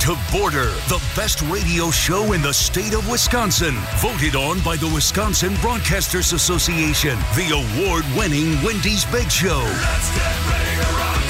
[0.00, 3.74] To Border, the best radio show in the state of Wisconsin.
[3.98, 7.18] Voted on by the Wisconsin Broadcasters Association.
[7.36, 9.60] The award winning Wendy's Big Show.
[9.60, 11.20] Let's get ready to rock.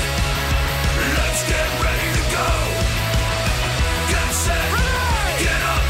[1.19, 2.49] Let's get ready to go.
[4.07, 4.55] Get set.
[4.55, 5.45] Ready.
[5.45, 5.85] Get up.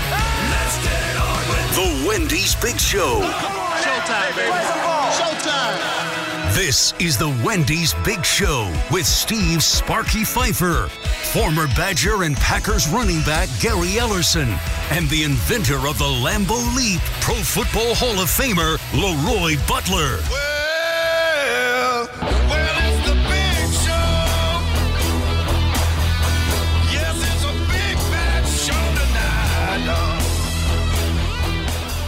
[0.48, 3.20] Let's get it on with the Wendy's Big Show.
[3.20, 4.79] Showtime, baby.
[6.60, 6.66] Showtime.
[6.66, 10.88] This is the Wendy's Big Show with Steve Sparky Pfeiffer,
[11.32, 14.58] former Badger and Packers running back Gary Ellerson,
[14.90, 20.20] and the inventor of the Lambeau Leap, Pro Football Hall of Famer Leroy Butler.
[20.30, 24.20] Well, well, it's the big show.
[26.92, 30.20] Yes, it's a big bad show tonight.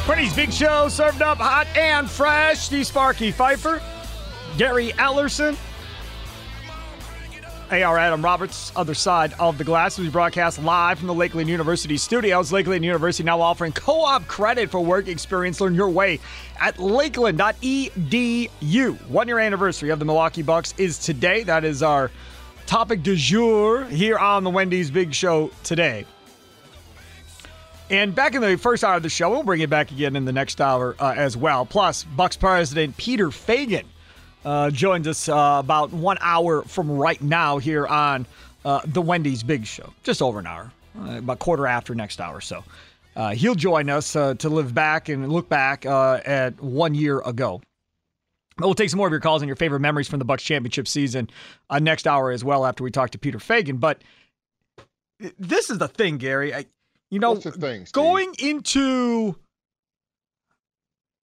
[0.09, 2.59] Wendy's Big Show served up hot and fresh.
[2.59, 3.81] Steve Sparky Pfeiffer,
[4.57, 5.59] Gary Ellerson.
[7.71, 9.99] AR Adam Roberts, other side of the glass.
[9.99, 12.53] We broadcast live from the Lakeland University studios.
[12.53, 15.59] Lakeland University now offering co op credit for work experience.
[15.59, 16.21] Learn your way
[16.61, 19.09] at lakeland.edu.
[19.09, 21.45] One year anniversary of the Milwaukee Bucks is today.
[21.45, 22.11] That is our
[22.67, 26.05] topic du jour here on the Wendy's Big Show today.
[27.89, 30.27] And back in the first hour of the show, we'll bring it back again in
[30.27, 31.65] the next hour uh, as well.
[31.65, 33.85] Plus, Bucks president Peter Feigin
[34.45, 38.27] uh, joins us uh, about one hour from right now here on
[38.65, 39.93] uh, the Wendy's Big Show.
[40.03, 42.41] Just over an hour, uh, about quarter after next hour.
[42.41, 42.65] So
[43.17, 47.61] uh, he'll join us uh, to live back and look back at one year ago.
[48.59, 50.87] We'll take some more of your calls and your favorite memories from the Bucks championship
[50.87, 51.31] season
[51.81, 53.81] next hour as well after we talk to Peter Feigin.
[53.81, 54.03] But
[55.39, 56.55] this is the thing, Gary.
[56.55, 56.67] I,
[57.11, 59.37] you know, thing, going into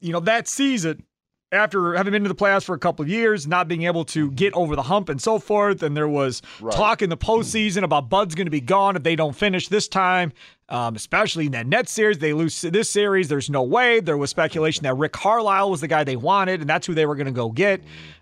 [0.02, 1.04] you know that season
[1.52, 4.30] after having been to the playoffs for a couple of years, not being able to
[4.32, 6.76] get over the hump and so forth, and there was Right.
[6.76, 9.88] talk in the postseason about Bud's going to be gone if they don't finish this
[9.88, 10.32] time,
[10.70, 12.20] um, especially in that net series.
[12.20, 13.30] They lose this series.
[13.30, 14.00] There's no way.
[14.00, 17.08] There was speculation that Rick Carlisle was the guy they wanted, and that's who they
[17.08, 17.82] were going to go get.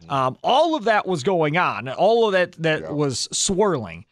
[0.10, 1.90] Um, all of that was going on.
[1.90, 2.92] All of that that Yeah.
[2.92, 4.06] was swirling,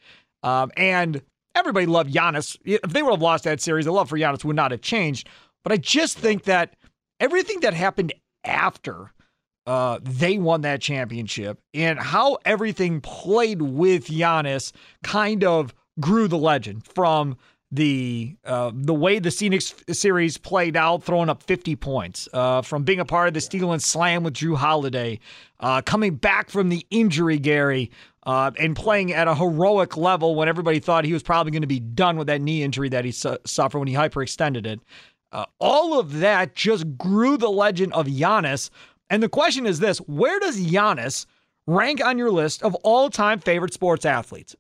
[0.44, 1.22] um, and
[1.56, 2.58] everybody loved Giannis.
[2.66, 5.30] If they would have lost that series, the love for Giannis would not have changed.
[5.64, 6.74] But I just think that
[7.22, 8.14] everything that happened
[8.46, 9.12] after
[9.68, 14.72] uh, they won that championship and how everything played with Giannis
[15.04, 17.38] kind of grew the legend from
[17.72, 22.84] the uh, the way the Phoenix series played out, throwing up 50 points, uh, from
[22.84, 25.20] being a part of the steal and slam with Jrue Holiday,
[25.60, 27.92] uh, coming back from the injury, Gary,
[28.26, 31.68] uh, and playing at a heroic level when everybody thought he was probably going to
[31.68, 34.80] be done with that knee injury that he su- suffered when he hyperextended it.
[35.36, 38.70] Uh, all of that just grew the legend of Giannis.
[39.10, 41.26] And the question is this where does Giannis
[41.68, 44.56] rank on your list of all time favorite sports athletes?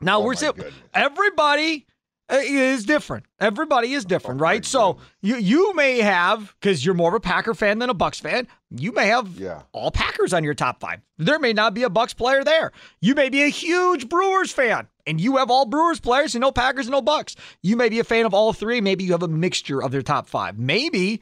[0.00, 0.54] Now, Oh we're still,
[0.92, 1.86] everybody
[2.28, 3.26] uh, is different.
[3.38, 4.64] Everybody is different, right?
[4.64, 8.18] So you you may have because you're more of a Packer fan than a Bucks
[8.18, 8.48] fan.
[8.70, 9.62] You may have Yeah.
[9.72, 11.00] all Packers on your top five.
[11.18, 12.72] There may not be a Bucks player there.
[13.00, 16.52] You may be a huge Brewers fan, and you have all Brewers players and no
[16.52, 17.36] Packers and no Bucks.
[17.62, 18.80] You may be a fan of all three.
[18.80, 20.58] Maybe you have a mixture of their top five.
[20.58, 21.20] Maybe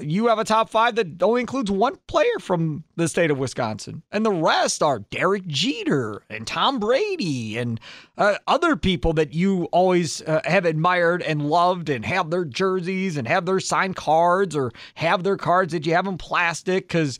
[0.00, 4.02] you have a top five that only includes one player from the state of Wisconsin,
[4.12, 7.80] and the rest are Derek Jeter and Tom Brady and
[8.16, 13.16] uh, other people that you always uh, have admired and loved and have their jerseys
[13.16, 16.88] and have their signed cards or have their cards that you have in plastic.
[16.88, 17.18] Because,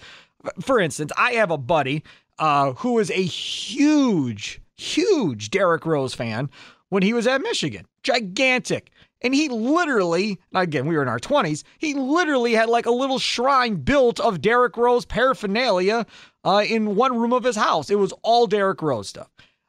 [0.60, 2.04] for instance, I have a buddy
[2.38, 6.48] uh, who is a huge, huge Derrick Rose fan
[6.88, 7.86] when he was at Michigan.
[8.02, 8.90] Gigantic.
[9.20, 13.18] And he literally, again, we were in our 20s, he literally had like a little
[13.18, 16.06] shrine built of Derrick Rose paraphernalia
[16.44, 17.90] uh, in one room of his house.
[17.90, 19.28] It was all Derrick Rose stuff.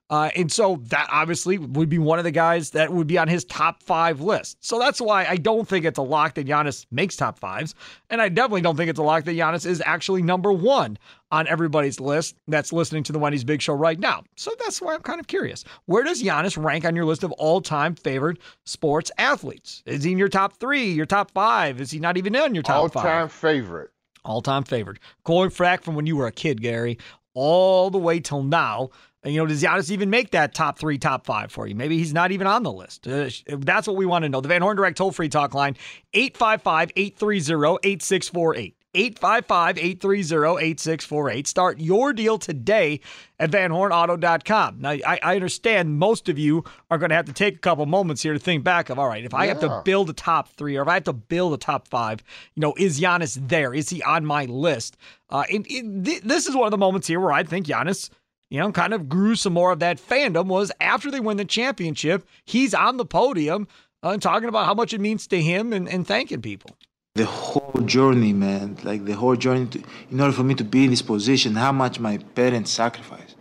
[0.10, 3.28] Uh, and so that obviously would be one of the guys that would be on
[3.28, 4.58] his top five list.
[4.60, 7.76] So that's why I don't think it's a lock that Giannis makes top fives.
[8.10, 10.98] And I definitely don't think it's a lock that Giannis is actually number one
[11.32, 14.24] on everybody's list that's listening to the Wendy's Big Show right now.
[14.36, 15.64] So that's why I'm kind of curious.
[15.86, 19.84] Where does Giannis rank on your list of all time favorite sports athletes?
[19.86, 21.80] Is he in your top three, your top five?
[21.80, 23.04] Is he not even in your top All five?
[23.04, 23.92] time favorite.
[24.26, 24.98] all time favorite.
[25.24, 26.98] Going frack from when you were a kid, Gary,
[27.36, 28.90] all the way till now.
[29.24, 31.76] And, you know, does Giannis even make that top three, top five for you?
[31.76, 33.08] Maybe he's not even on the list.
[33.08, 34.40] Uh, that's what we want to know.
[34.40, 35.76] The Van Horn Direct toll free talk line
[36.14, 38.76] 855 830 8648.
[38.96, 41.48] 855 830 8648.
[41.48, 43.02] Start your deal today
[43.40, 44.82] at vanhornauto.com.
[44.82, 47.86] Now, I, I understand most of you are going to have to take a couple
[47.86, 50.50] moments here to think back of, all right, if I have to build a top
[50.50, 52.24] three or if I have to build a top five,
[52.56, 53.76] you know, is Giannis there?
[53.76, 54.98] Is he on my list?
[55.30, 58.10] Uh, th- this is one of the moments here where I think Giannis,
[58.50, 61.46] you know, kind of grew some more of that fandom was after they win the
[61.46, 63.68] championship, he's on the podium
[64.02, 66.76] uh, talking about how much it means to him and, and thanking people.
[67.16, 68.78] the whole journey, man.
[68.84, 71.72] Like the whole journey, to, in order for me to be in this position, how
[71.72, 73.36] much my parents sacrificed.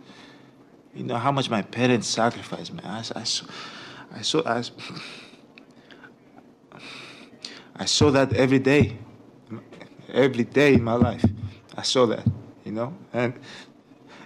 [0.93, 2.85] You know how much my parents sacrificed, man.
[2.85, 3.45] I, I saw,
[4.11, 4.63] I saw, I,
[7.75, 8.97] I saw that every day,
[10.11, 11.23] every day in my life.
[11.77, 12.25] I saw that,
[12.65, 13.33] you know, and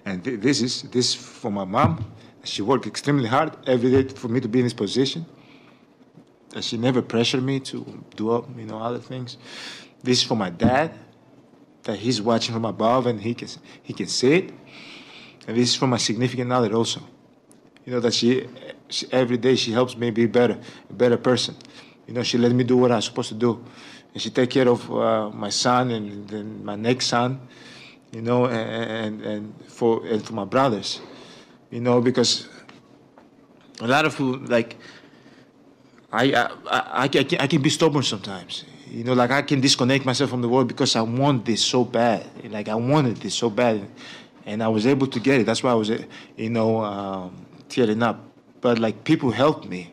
[0.05, 2.05] and thi- this is this for my mom.
[2.44, 5.25] She worked extremely hard every day for me to be in this position
[6.55, 9.38] And she never pressured me to do you know, other things.
[10.03, 10.91] This is for my dad,
[11.83, 13.47] that he's watching from above and he can
[13.81, 14.51] he can see it.
[15.47, 17.01] And this is for my significant other also.
[17.85, 18.47] You know that she,
[18.89, 20.59] she every day she helps me be better,
[20.89, 21.56] a better person.
[22.07, 23.63] You know she let me do what I'm supposed to do,
[24.13, 27.39] and she take care of uh, my son and then my next son.
[28.13, 31.01] You know, and, and for and for my brothers.
[31.71, 32.48] You know because
[33.81, 34.19] a lot of
[34.50, 34.77] like
[36.12, 38.65] I, I, I, I, can, I can be stubborn sometimes.
[38.88, 41.83] You know, like I can disconnect myself from the world because I want this so
[41.83, 42.30] bad.
[42.51, 43.89] Like I wanted this so bad,
[44.45, 45.45] and I was able to get it.
[45.45, 48.24] That's why I was, you know, um, tearing up.
[48.62, 49.92] But like people helped me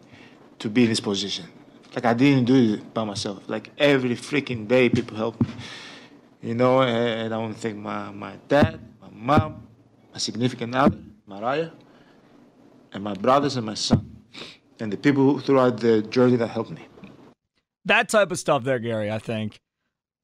[0.59, 1.47] to be in this position.
[1.95, 3.43] Like I didn't do it by myself.
[3.49, 5.49] Like every freaking day, people helped me.
[6.43, 9.67] You know, and, and I want to thank my, my dad, my mom,
[10.13, 11.71] my significant other, Mariah,
[12.93, 14.17] and my brothers and my son
[14.81, 16.87] and the people throughout the journey that helped me.
[17.85, 19.61] that type of stuff there, Gary, I think,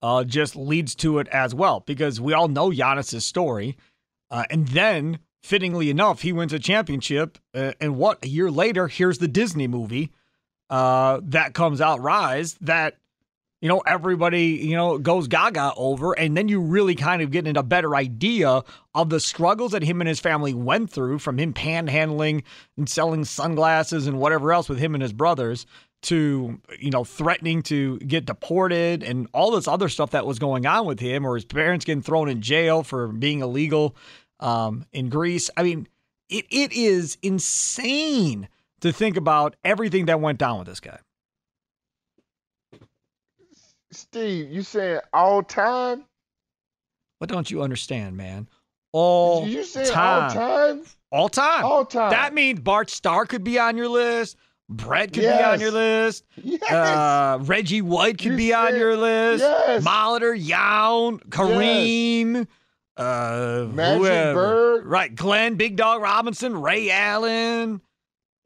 [0.03, 3.77] uh, just leads to it as well because we all know Giannis's story.
[4.31, 7.39] Uh, and then, fittingly enough, he wins a championship.
[7.55, 10.13] Uh, and what, a year later, here's the Disney movie
[10.71, 12.97] uh, that comes out, Rise, that,
[13.61, 16.13] you know, everybody, you know, goes gaga over.
[16.13, 18.63] And then you really kind of get into a better idea
[18.95, 22.43] of the struggles that him and his family went through from him panhandling
[22.77, 25.67] and selling sunglasses and whatever else with him and his brothers
[26.03, 30.67] to you know threatening to get deported and all this other stuff that was going
[30.67, 33.97] on with him or his parents getting thrown in jail for being illegal
[34.39, 35.51] um, in Greece.
[35.57, 35.89] I mean,
[36.29, 38.49] it it is insane
[38.81, 40.99] to think about everything that went down with this guy.
[44.11, 46.05] Steve, you saying all time?
[47.19, 48.49] What don't you understand, man?
[48.93, 50.23] All you saying time.
[50.25, 50.83] all time?
[51.13, 51.65] All time.
[51.65, 52.11] All time.
[52.11, 54.37] That means Bart Starr could be on your list.
[54.69, 56.25] Brett could be on your list.
[56.43, 56.73] Yes.
[56.73, 59.43] Uh, Reggie White could You be on your list.
[59.43, 59.85] yes.
[59.85, 62.47] Molitor, Yount, Kareem,
[62.97, 64.35] uh, Magic whoever.
[64.35, 64.87] Bird.
[64.87, 65.15] Right.
[65.15, 67.81] Glenn, Big Dog Robinson, Ray Allen.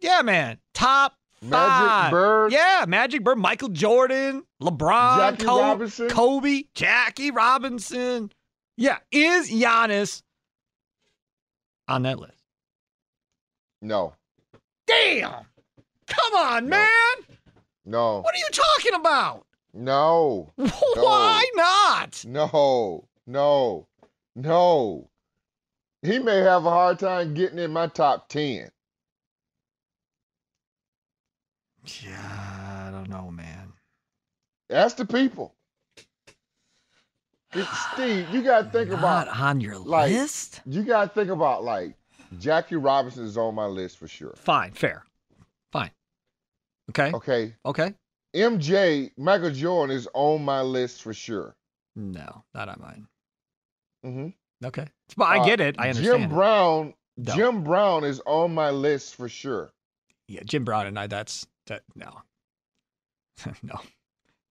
[0.00, 0.58] Yeah, man.
[0.74, 2.10] Top Magic.
[2.10, 2.52] Bird.
[2.52, 6.08] Yeah, Magic Bird, Michael Jordan, LeBron, Jackie Kobe, Robinson.
[6.10, 8.30] Kobe, Jackie Robinson.
[8.76, 8.98] Yeah.
[9.10, 10.22] Is Giannis
[11.88, 12.42] on that list?
[13.82, 14.14] No.
[14.86, 15.44] Damn.
[16.06, 16.76] Come on, No.
[16.76, 17.16] man.
[17.86, 18.20] No.
[18.20, 19.46] What are you talking about?
[19.72, 20.52] No.
[20.56, 22.24] Why not?
[22.26, 23.08] No.
[23.26, 23.86] No.
[24.36, 25.10] No.
[26.02, 28.70] He may have a hard time getting in my top 10.
[32.04, 33.72] Yeah, I don't know, man.
[34.70, 35.54] Ask the people.
[37.94, 40.60] Steve, you got to think Not about on your like- list.
[40.66, 41.96] you got to think about like
[42.38, 44.34] Jackie Robinson is on my list for sure.
[44.36, 45.04] Fine, fair,
[45.72, 45.90] fine.
[46.90, 47.54] Okay, Okay.
[47.66, 47.94] okay.
[48.36, 51.56] MJ, Michael Jordan is on my list for sure.
[51.96, 53.06] No, not on mine.
[54.06, 54.66] Mm-hmm.
[54.66, 55.74] Okay, but I get it.
[55.78, 56.22] I understand.
[56.22, 56.30] Jim.
[56.30, 57.34] Brown, No.
[57.34, 59.72] Jim Brown is on my list for sure.
[60.28, 61.08] Yeah, Jim Brown and I.
[61.08, 61.82] That's that.
[61.96, 62.10] No,
[63.62, 63.80] no,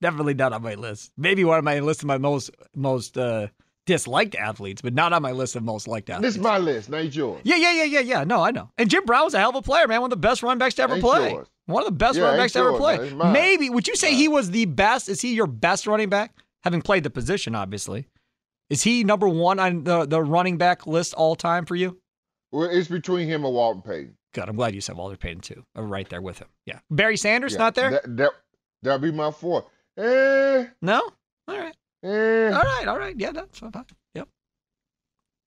[0.02, 1.12] definitely not on my list.
[1.18, 3.48] Maybe one of my list of my most most uh,
[3.86, 6.28] disliked athletes, but not on my list of most liked athletes.
[6.30, 6.90] This is my list.
[6.90, 7.42] Now it's yours.
[7.44, 8.24] yeah, yeah, yeah, yeah, yeah.
[8.24, 8.70] No, I know.
[8.78, 10.02] And Jim Brown was a hell of a player, man.
[10.02, 11.32] One of the best running backs to ever Ain't play.
[11.32, 11.48] yours.
[11.68, 12.98] One of the best Yeah, running backs to ever play.
[12.98, 13.06] man.
[13.06, 13.34] It's mine.
[13.34, 15.08] Maybe would you say he was the best?
[15.08, 16.34] Is he your best running back?
[16.64, 18.08] Having played the position, obviously.
[18.70, 22.00] Is he number one on the, the running back list all time for you?
[22.52, 24.16] Well, it's between him and Walter Payton.
[24.34, 24.48] Good.
[24.48, 25.64] I'm glad you said Walter Payton too.
[25.76, 26.48] I'm right there with him.
[26.66, 26.80] Yeah.
[26.92, 27.92] Barry Sanders Yeah, not there?
[27.92, 28.32] That, that
[28.84, 29.66] that'll be my four.
[29.98, 31.02] Eh, no.
[31.48, 31.76] All right.
[32.04, 32.52] eh.
[32.52, 32.88] All right.
[32.88, 33.16] All right.
[33.18, 33.32] Yeah.
[33.32, 33.72] That's fine.
[34.14, 34.28] Yep.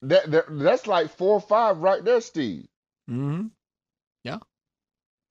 [0.02, 2.66] That, that that's like four or five right there, Steve.
[3.08, 3.46] Mm-hmm.
[4.24, 4.38] Yeah.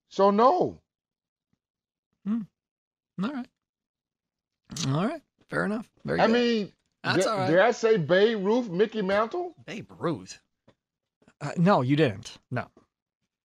[0.10, 0.79] So no.
[2.25, 2.41] Hmm.
[3.22, 3.48] All right.
[4.88, 5.22] All right.
[5.50, 5.89] Fair enough.
[6.05, 6.34] Very I good.
[6.34, 6.72] mean,
[7.03, 7.50] That's did, all right.
[7.50, 9.53] did I say Babe Ruth, Mickey Mantle?
[9.65, 10.39] Babe Ruth.
[11.41, 12.38] Uh, no, you didn't.
[12.51, 12.67] No.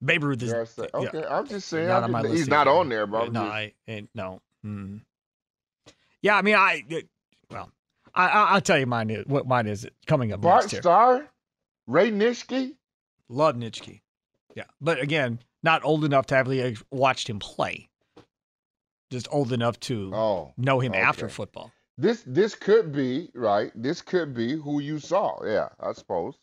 [0.04, 1.88] Babe Ruth is say- yeah, okay, I'm just saying.
[1.88, 2.38] not I'm on my just- list.
[2.42, 2.76] he's not either.
[2.78, 4.40] on there, but I'm no, just- I ain't no.
[4.64, 5.00] Mm.
[6.22, 7.08] Yeah, I mean, I it-
[7.50, 7.70] well,
[8.14, 10.78] I, I I'll tell you mine is what mine is coming up Bart next.
[10.78, 11.28] Starr,
[11.86, 12.72] Ray Nitschke.
[13.28, 14.00] Love Nitschke.
[14.54, 17.88] Yeah, but again, not old enough to have really watched him play.
[19.10, 21.72] Just old enough to Oh, know him after football.
[21.96, 23.70] this this could be right.
[23.74, 25.38] This could be who you saw.
[25.44, 26.36] Yeah, I suppose.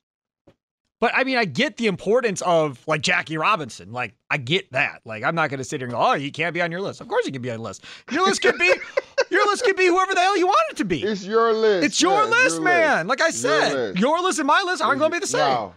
[1.03, 3.91] But I mean, I get the importance of like Jackie Robinson.
[3.91, 5.01] Like, I get that.
[5.03, 6.79] Like, I'm not going to sit here and go, "Oh, he can't be on your
[6.79, 7.83] list." Of course, he can be on your list.
[8.09, 8.73] Your list could be,
[9.29, 11.03] your list could be whoever the hell you want it to be.
[11.03, 11.85] It's your list.
[11.85, 13.07] It's your yeah, list, man.
[13.07, 13.99] Like I Your said, list.
[13.99, 15.41] your list and my list aren't going to be the same.
[15.41, 15.73] No,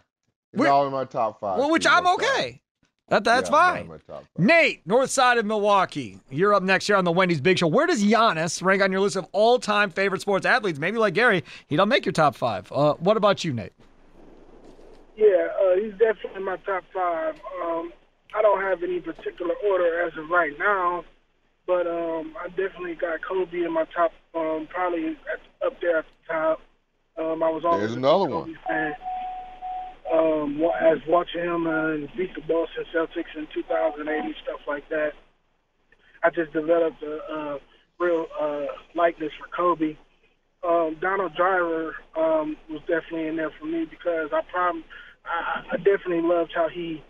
[0.52, 1.58] it's We're- all in my top five.
[1.58, 2.14] well, which I'm all.
[2.14, 2.62] okay.
[3.08, 4.00] That that's Yeah, fine.
[4.06, 4.28] five.
[4.38, 6.20] Nate, north side of Milwaukee.
[6.30, 7.66] You're up next here on the Wendy's Big Show.
[7.66, 10.78] Where does Giannis rank on your list of all-time favorite sports athletes?
[10.78, 12.70] Maybe like Gary, he don't make your top five.
[12.70, 13.72] Uh, what about you, Nate?
[15.16, 17.34] Yeah, uh, he's definitely in my top five.
[17.62, 17.92] Um,
[18.36, 21.04] I don't have any particular order as of right now,
[21.66, 26.04] but um, I definitely got Kobe in my top, um, probably at, up there at
[26.04, 26.60] the top.
[27.18, 28.58] Um, I was always There's a another Kobe one.
[28.68, 28.94] fan.
[30.12, 35.12] Um, as watching him uh, beat the Boston Celtics in 2008 and stuff like that,
[36.22, 37.58] I just developed a, a
[37.98, 39.96] real uh, likeness for Kobe.
[40.62, 44.84] Um, Donald Driver um, was definitely in there for me because I prom-
[45.28, 47.02] I, I definitely loved how he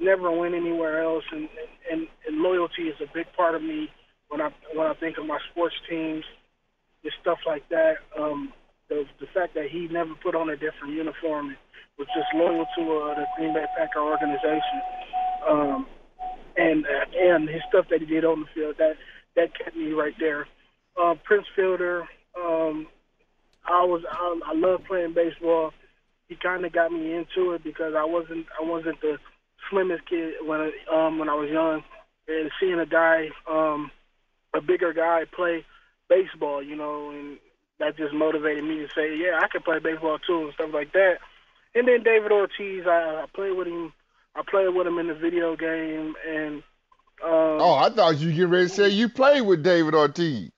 [0.00, 1.48] never went anywhere else, and,
[1.90, 3.88] and and loyalty is a big part of me
[4.28, 6.24] when I when I think of my sports teams,
[7.04, 7.94] and stuff like that.
[8.18, 8.52] Um,
[8.88, 11.56] the the fact that he never put on a different uniform
[11.98, 14.80] was just loyal to uh, the Green Bay Packer organization,
[15.48, 15.86] um,
[16.56, 18.94] and uh, and his stuff that he did on the field that
[19.36, 20.46] that kept me right there.
[21.00, 22.02] Uh, Prince Fielder,
[22.36, 22.86] um,
[23.68, 25.72] I was I, I love playing baseball.
[26.30, 29.18] He kind of got me into it because I wasn't I wasn't the
[29.68, 30.70] slimmest kid when I,
[31.06, 31.82] um when I was young,
[32.28, 33.90] and seeing a guy um
[34.54, 35.64] a bigger guy play
[36.08, 37.38] baseball, you know, and
[37.80, 40.92] that just motivated me to say, yeah, I can play baseball too and stuff like
[40.92, 41.16] that.
[41.74, 43.92] And then David Ortiz, I, I played with him.
[44.36, 46.56] I played with him in the video game, and
[47.24, 50.50] um, Oh, I thought you get ready to say you played with David Ortiz.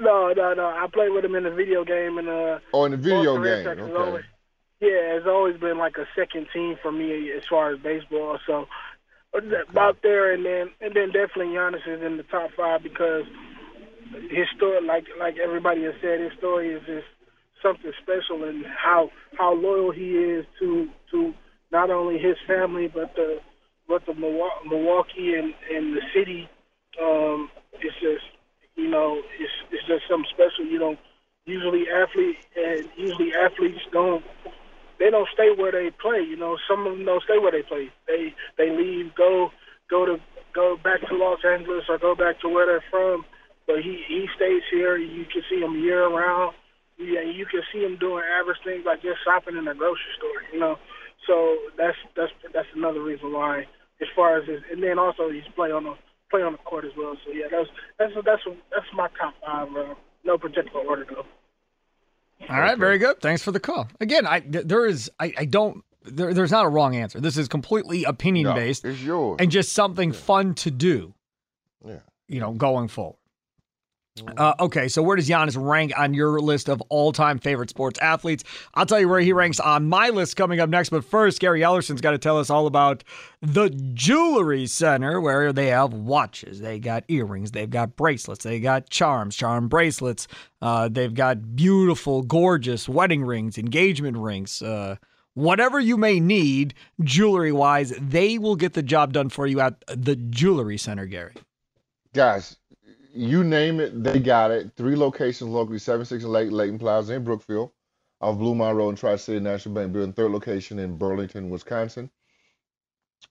[0.00, 2.92] no, no, no, I played with him in the video game, and uh, Oh, in
[2.92, 3.66] the video game.
[3.66, 4.22] Okay.
[4.80, 8.38] Yeah, it's always been like a second team for me as far as baseball.
[8.46, 8.66] So
[9.70, 13.24] about there, and then and then definitely Giannis is in the top five because
[14.30, 17.06] his story, like like everybody has said, his story is just
[17.62, 21.34] something special, and how how loyal he is to to
[21.72, 23.40] not only his family but the
[23.88, 26.48] but the Milwaukee and and the city.
[27.02, 28.24] Um, it's just
[28.76, 30.70] you know it's it's just something special.
[30.70, 30.98] You don't
[31.46, 34.22] usually athlete and usually athletes don't
[34.98, 36.20] they don't stay where they play.
[36.22, 37.90] You know, some of them don't stay where they play.
[38.06, 39.50] They they leave, go
[39.90, 40.16] go to
[40.54, 43.24] go back to Los Angeles or go back to where they're from.
[43.66, 44.96] But he he stays here.
[44.96, 46.54] You can see him year round.
[46.98, 50.42] Yeah, you can see him doing average things like just shopping in a grocery store.
[50.52, 50.76] You know,
[51.26, 53.66] so that's that's that's another reason why.
[54.00, 55.94] As far as his, and then also he's play on the
[56.30, 57.16] play on the court as well.
[57.24, 59.68] So yeah, that's that's that's that's my top five.
[59.74, 61.26] Uh, no particular order though.
[62.48, 63.20] All right, very good.
[63.20, 63.88] Thanks for the call.
[64.00, 67.20] Again, I there is I, I don't there, there's not a wrong answer.
[67.20, 69.36] This is completely opinion No, based it's yours.
[69.40, 71.14] and just something fun to do.
[71.84, 71.98] Yeah.
[72.28, 73.17] You know, going forward.
[74.36, 78.44] Uh, okay, so where does Giannis rank on your list of all-time favorite sports athletes?
[78.74, 80.90] I'll tell you where he ranks on my list coming up next.
[80.90, 83.04] But first, Gary Ellerson's got to tell us all about
[83.40, 88.90] the Jewelry Center, where they have watches, they got earrings, they've got bracelets, they got
[88.90, 90.26] charms, charm bracelets,
[90.60, 94.60] uh, they've got beautiful, gorgeous wedding rings, engagement rings.
[94.60, 94.96] Uh,
[95.34, 100.16] whatever you may need, jewelry-wise, they will get the job done for you at the
[100.16, 101.34] Jewelry Center, Gary.
[102.12, 102.56] Guys,
[103.18, 104.72] you name it, they got it.
[104.76, 107.72] Three locations locally: seven six Lake Layton Plaza in Brookfield,
[108.20, 110.12] off Bluemound Road and Tri City National Bank Building.
[110.12, 112.10] Third location in Burlington, Wisconsin.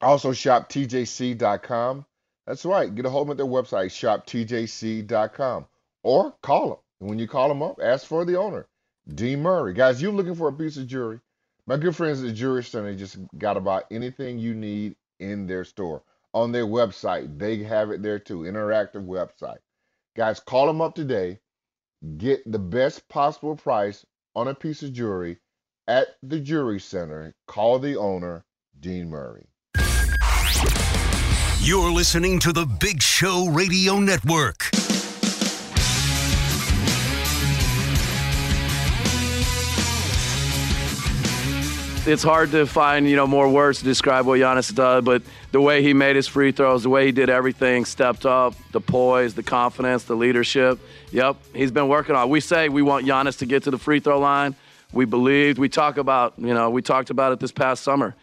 [0.02, 2.06] Also, shop TJC.com.
[2.46, 2.94] That's right.
[2.94, 5.66] Get a hold of them at their website, shoptjc.com,
[6.04, 6.78] or call them.
[7.00, 8.68] And when you call them up, ask for the owner,
[9.08, 9.74] Dean Murray.
[9.74, 11.20] Guys, you're looking for a piece of jewelry.
[11.66, 15.66] My good friends at the Jewelry Center just got about anything you need in their
[15.66, 16.02] store.
[16.34, 19.58] On their website, they have it there too, interactive website.
[20.18, 21.38] Guys, call them up today.
[22.18, 24.04] Get the best possible price
[24.36, 25.38] on a piece of jewelry
[25.88, 27.36] at the Jewelry Center.
[27.48, 28.44] Call the owner,
[28.80, 29.46] Dean Murray.
[31.60, 34.72] You're listening to the Big Show Radio Network.
[42.08, 45.22] It's hard to find you know more words to describe what Giannis does, but
[45.52, 48.80] the way he made his free throws, the way he did everything, stepped up, the
[48.82, 50.80] poise, the confidence, the leadership.
[51.12, 52.28] Yep, he's been working on.
[52.28, 52.30] it.
[52.30, 54.56] We say we want Giannis to get to the free throw line.
[54.94, 55.60] We believed.
[55.60, 58.16] We talk about you know we talked about it this past summer.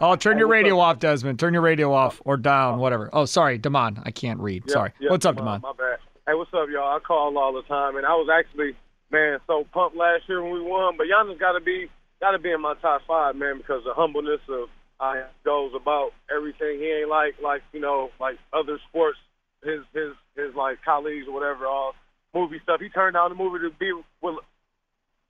[0.00, 1.40] Oh, turn your radio off, Desmond.
[1.40, 3.10] Turn your radio off or down, whatever.
[3.12, 4.00] Oh, sorry, Damon.
[4.04, 4.62] I can't read.
[4.68, 4.92] Yeah, sorry.
[5.00, 5.62] yeah, What's up, Damon, Damon?
[5.62, 5.98] My bad.
[6.28, 6.96] Hey, what's up, y'all?
[6.96, 8.76] I call all the time, and I was actually,
[9.10, 10.96] man, so pumped last year when we won.
[10.96, 11.88] But Giannis got to be,
[12.20, 15.72] got to be in my top five, man, because the humbleness of how he goes
[15.74, 16.78] about everything.
[16.78, 19.18] He ain't like, like you know, like other sports,
[19.64, 21.94] his, his, his like colleagues or whatever, all
[22.34, 22.80] movie stuff.
[22.80, 24.36] He turned down the movie to be with,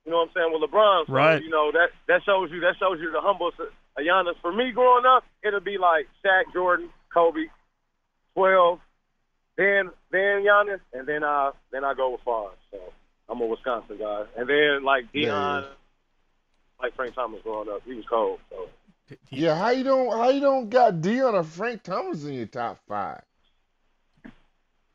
[0.05, 1.07] you know what I'm saying, with LeBron.
[1.07, 1.43] So, Right.
[1.43, 3.51] You know that that shows you that shows you the humble
[3.97, 4.39] Giannis.
[4.41, 7.45] For me, growing up, it'll be like Shaq, Jordan, Kobe,
[8.33, 8.79] twelve
[9.59, 12.55] then then Giannis, and then I then I go with Favre.
[12.71, 12.77] So
[13.29, 15.65] I'm a Wisconsin guy, and then like Deion,
[16.81, 18.39] like Frank Thomas growing up, he was cold.
[18.49, 18.67] So
[19.29, 22.79] Yeah, how you don't how you don't got Deion or Frank Thomas in your top
[22.87, 23.21] five?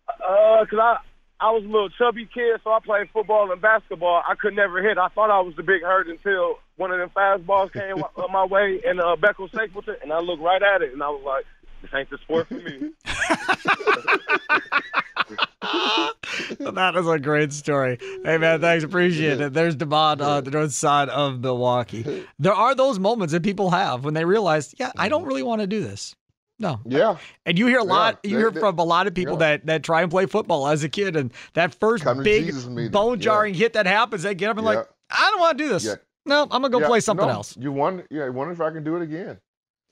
[0.08, 0.96] uh, cause I
[1.40, 4.22] I was a little chubby kid, so I played football and basketball.
[4.26, 4.98] I could never hit.
[4.98, 8.80] I thought I was the big hurt until one of them fastballs came my way
[8.86, 11.44] and uh, Beckel Stapleton, and I looked right at it, and I was like,
[11.82, 12.92] "This ain't the sport for me."
[15.62, 17.98] that is a great story.
[18.24, 19.52] Hey man, thanks, appreciate it.
[19.52, 22.26] There's Demond on the north side of Milwaukee.
[22.38, 25.60] There are those moments that people have when they realize, yeah, I don't really want
[25.60, 26.14] to do this.
[26.58, 26.80] No.
[26.84, 27.16] Yeah.
[27.46, 29.38] And you hear a lot, Yeah, you hear from a lot of people yeah.
[29.56, 32.52] that that try and play football as a kid, and that first Come big
[32.92, 33.22] bone Yeah.
[33.24, 34.74] jarring hit that happens, they get up and Yeah.
[34.74, 35.84] like, I don't want to do this.
[35.84, 35.94] Yeah.
[36.26, 37.56] No, I'm gonna go Yeah, play something no, else.
[37.58, 39.38] You wonder yeah, I wonder if I can do it again.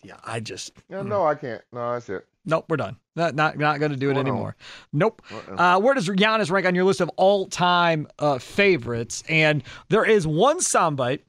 [0.02, 1.06] Yeah, I just Yeah, mm.
[1.06, 1.62] no, I can't.
[1.72, 2.26] No, that's it.
[2.44, 2.96] Nope, we're done.
[3.14, 4.56] Not not, not going to do it anymore.
[4.92, 5.22] Nope.
[5.48, 9.22] Uh, where does Giannis rank on your list of all-time uh, favorites?
[9.28, 11.20] And there is one soundbite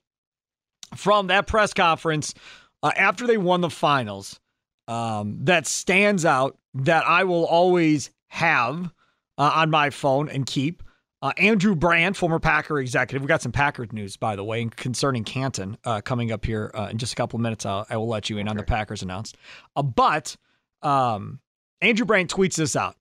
[0.95, 2.34] from that press conference
[2.82, 4.39] uh, after they won the finals
[4.88, 8.91] um, that stands out that I will always have
[9.38, 10.84] uh, on my phone and keep.
[11.21, 13.21] Uh, Andrew Brandt, former Packer executive.
[13.21, 16.89] We got some Packer news, by the way, concerning Canton uh, coming up here uh,
[16.91, 17.65] in just a couple of minutes.
[17.65, 19.38] I'll, I will let you in on the Packers announced.
[19.76, 20.36] Uh, but
[20.84, 21.39] um,
[21.82, 22.96] Andrew Brandt tweets this out.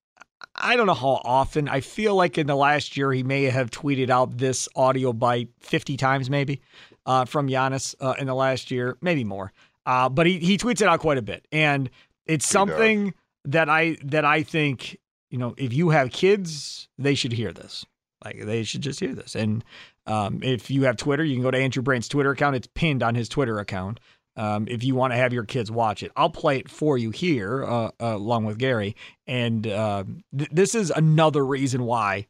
[0.55, 1.69] I don't know how often.
[1.69, 5.49] I feel like in the last year he may have tweeted out this audio bite
[5.61, 6.61] 50 times, maybe,
[7.07, 9.53] uh, from Giannis uh, in the last year, maybe more.
[9.87, 11.91] Uh, but he, he tweets it out quite a bit, and
[12.27, 12.79] it's He does.
[12.79, 13.15] something
[13.45, 14.99] that I that I think
[15.31, 17.85] you know if you have kids, they should hear this.
[18.25, 19.35] Like they should just hear this.
[19.35, 19.65] And
[20.07, 22.55] um, if you have Twitter, you can go to Andrew Brandt's Twitter account.
[22.55, 23.99] It's pinned on his Twitter account.
[24.37, 27.11] Um, if you want to have your kids watch it, I'll play it for you
[27.11, 28.97] here, uh, uh, along with Gary.
[29.27, 30.05] And uh,
[30.37, 32.29] th- this is another reason why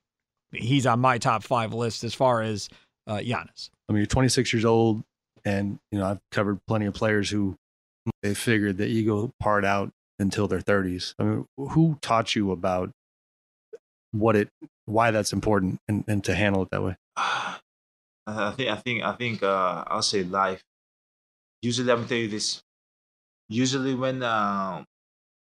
[0.53, 2.69] he's on my top five list as far as
[3.07, 3.71] uh, Giannis.
[3.89, 5.03] I mean, you're 26 years old,
[5.45, 7.57] and you know I've covered plenty of players who
[8.23, 11.15] they figured the ego part out until their 30s.
[11.19, 12.91] I mean, who taught you about
[14.13, 14.49] what it,
[14.87, 16.97] why that's important, and, and to handle it that way?
[18.25, 20.63] I think I think I think uh, I'll say life.
[21.63, 22.63] Usually, let me tell you this.
[23.49, 24.85] Usually, when uh,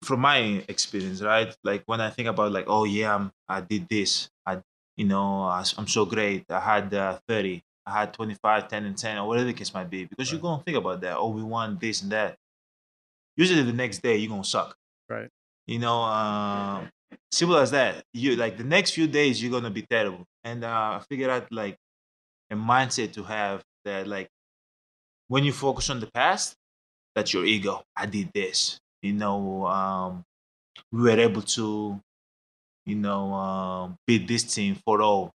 [0.02, 1.54] from my experience, right?
[1.64, 4.28] Like when I think about like, oh yeah, I'm, I did this.
[4.44, 4.60] I,
[4.96, 6.44] you know, I, am so great.
[6.50, 7.62] I had uh, 30.
[7.86, 10.04] I had 25, 10, and 10, or whatever the case might be.
[10.04, 10.32] Because right.
[10.32, 11.16] you're gonna think about that.
[11.16, 12.36] Oh, we won this and that.
[13.36, 14.76] Usually the next day you're gonna suck.
[15.08, 15.28] Right.
[15.66, 16.86] You know, uh,
[17.30, 18.04] simple as that.
[18.12, 20.26] You like the next few days you're gonna be terrible.
[20.44, 21.76] And uh, I figured out like
[22.50, 24.28] a mindset to have that like
[25.32, 26.56] when you focus on the past,
[27.14, 27.82] that's your ego.
[27.96, 28.78] I did this.
[29.00, 30.24] You know, um,
[30.92, 31.98] we were able to,
[32.84, 35.30] you know, um, beat this team for all.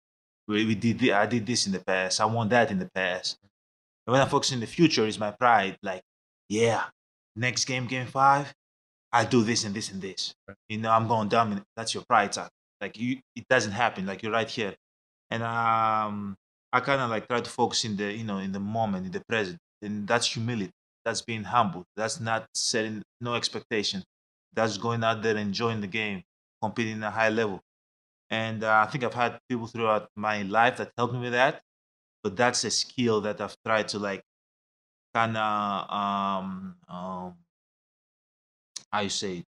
[0.50, 1.12] We, we did.
[1.12, 2.20] I did this in the past.
[2.20, 3.38] I won that in the past.
[4.06, 5.78] And when I focus in the future, is my pride.
[5.82, 6.02] Like,
[6.50, 6.84] yeah,
[7.38, 8.54] next game, game five,
[9.14, 10.36] I do this and this and this.
[10.68, 11.64] You know, I'm going dominate.
[11.78, 12.52] That's your pride talk.
[12.82, 14.06] Like you, it doesn't happen.
[14.06, 14.76] Like you're right here,
[15.32, 16.36] and um,
[16.74, 19.14] I kind of like try to focus in the, you know, in the moment, in
[19.14, 20.72] the present, and that's humility.
[21.06, 21.86] That's being humble.
[21.96, 24.04] That's not setting no expectation.
[24.54, 26.24] That's going out there enjoying the game,
[26.62, 27.62] competing at a high level.
[28.30, 31.62] And uh, I think I've had people throughout my life that helped me with that.
[32.24, 34.24] But that's a skill that I've tried to like
[35.14, 37.36] kind of um um
[38.92, 39.44] how you say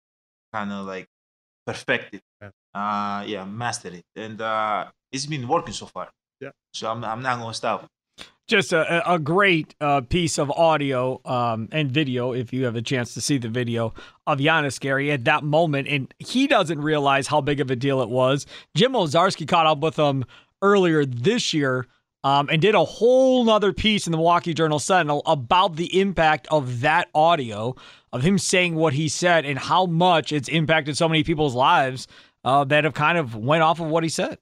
[0.52, 1.06] kind of like
[1.66, 2.22] perfect it.
[2.42, 2.50] Yeah.
[2.74, 4.04] Uh yeah, master it.
[4.16, 6.10] And uh it's been working so far.
[6.40, 6.50] Yeah.
[6.74, 7.88] So I'm I'm not gonna stop
[8.52, 12.82] just a, a great uh, piece of audio um, and video if you have a
[12.82, 13.94] chance to see the video
[14.26, 15.88] of Giannis Gary at that moment.
[15.88, 18.44] And he doesn't realize how big of a deal it was.
[18.74, 20.24] Jim Owczarski caught up with him
[20.60, 21.86] earlier this year
[22.24, 26.46] um, and did a whole nother piece in the Milwaukee Journal Sentinel about the impact
[26.50, 27.74] of that audio,
[28.12, 32.06] of him saying what he said and how much it's impacted so many people's lives
[32.44, 34.36] uh, that have kind of went off of what he said.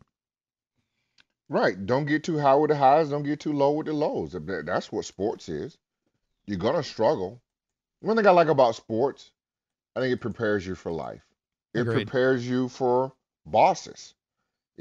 [1.50, 1.84] Right.
[1.84, 3.10] Don't get too high with the highs.
[3.10, 4.36] Don't get too low with the lows.
[4.38, 5.76] That's what sports is.
[6.46, 7.42] You're gonna struggle.
[7.98, 9.32] One thing I like about sports,
[9.96, 11.22] I think it prepares you for life.
[11.74, 12.06] It Agreed.
[12.06, 13.12] prepares you for
[13.44, 14.14] bosses.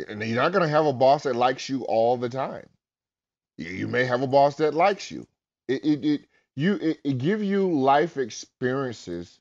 [0.07, 2.69] And you're not gonna have a boss that likes you all the time.
[3.57, 5.25] You may have a boss that likes you.
[5.67, 6.21] It it, it
[6.55, 9.39] you it, it give you life experiences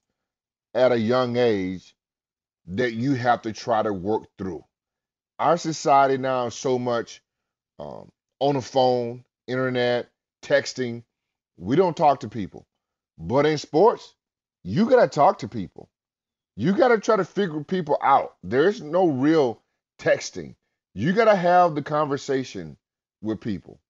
[0.74, 1.94] at a young age
[2.68, 4.64] that you have to try to work through
[5.38, 7.22] our society now is so much
[7.78, 10.08] um, on the phone, internet,
[10.42, 11.02] texting.
[11.56, 12.66] We don't talk to people.
[13.18, 14.14] But in sports,
[14.62, 15.88] you got to talk to people.
[16.56, 18.36] You got to try to figure people out.
[18.42, 19.62] There's no real
[19.98, 20.54] texting.
[20.94, 22.76] You got to have the conversation
[23.22, 23.80] with people.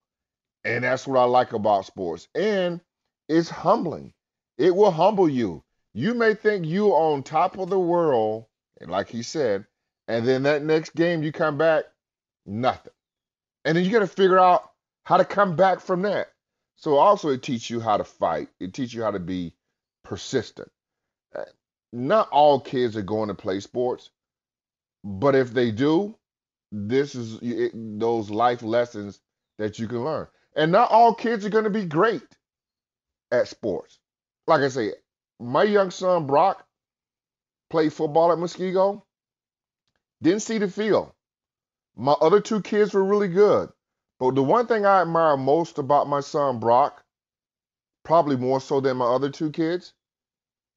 [0.65, 2.29] And that's what I like about sports.
[2.35, 2.81] And
[3.29, 4.13] it's humbling.
[4.59, 5.63] It will humble you.
[5.95, 8.47] You may think you're on top of the world,
[8.81, 9.67] and like he said,
[10.09, 11.85] and then that next game you come back,
[12.47, 12.93] nothing.
[13.65, 14.71] And then you got to figure out
[15.05, 16.29] how to come back from that.
[16.77, 18.49] So also it teaches you how to fight.
[18.59, 19.55] It teaches you how to be
[20.05, 20.71] persistent.
[21.37, 21.43] Uh,
[21.93, 24.11] not all kids are going to play sports,
[25.05, 26.17] but if they do,
[26.73, 29.21] this is it, those life lessons
[29.59, 30.27] that you can learn.
[30.57, 32.23] And not all kids are going to be great
[33.31, 33.99] at sports.
[34.47, 34.93] Like I say,
[35.41, 36.65] my young son Brock
[37.71, 39.03] played football at Muskego.
[40.23, 41.13] Didn't see the field.
[41.97, 43.71] My other two kids were really good.
[44.19, 47.05] But the one thing I admire most about my son Brock,
[48.05, 49.93] probably more so than my other two kids,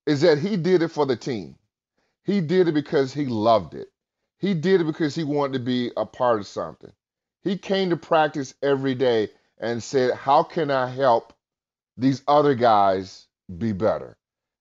[0.06, 1.56] is that he did it for the team.
[2.23, 3.89] He did it because he loved it.
[4.38, 6.91] He did it because he wanted to be a part of something.
[7.43, 11.34] He came to practice every day and said, How can I help
[11.97, 13.27] these other guys
[13.58, 14.17] be better?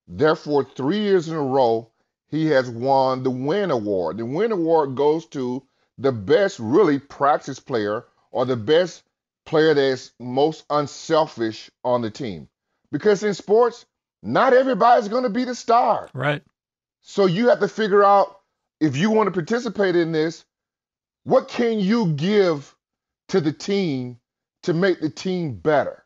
[0.08, 1.89] Therefore, three years in a row,
[2.30, 4.18] he has won the Win Award.
[4.18, 5.62] The Win Award goes to
[5.98, 9.02] the best, really, practice player or the best
[9.44, 12.48] player that's most unselfish on the team.
[12.92, 13.84] Because in sports,
[14.22, 16.08] not everybody's going to be the star.
[16.14, 16.42] Right.
[17.02, 18.40] So you have to figure out
[18.80, 20.44] if you want to participate in this,
[21.24, 22.74] what can you give
[23.28, 24.18] to the team
[24.62, 26.04] to make the team better?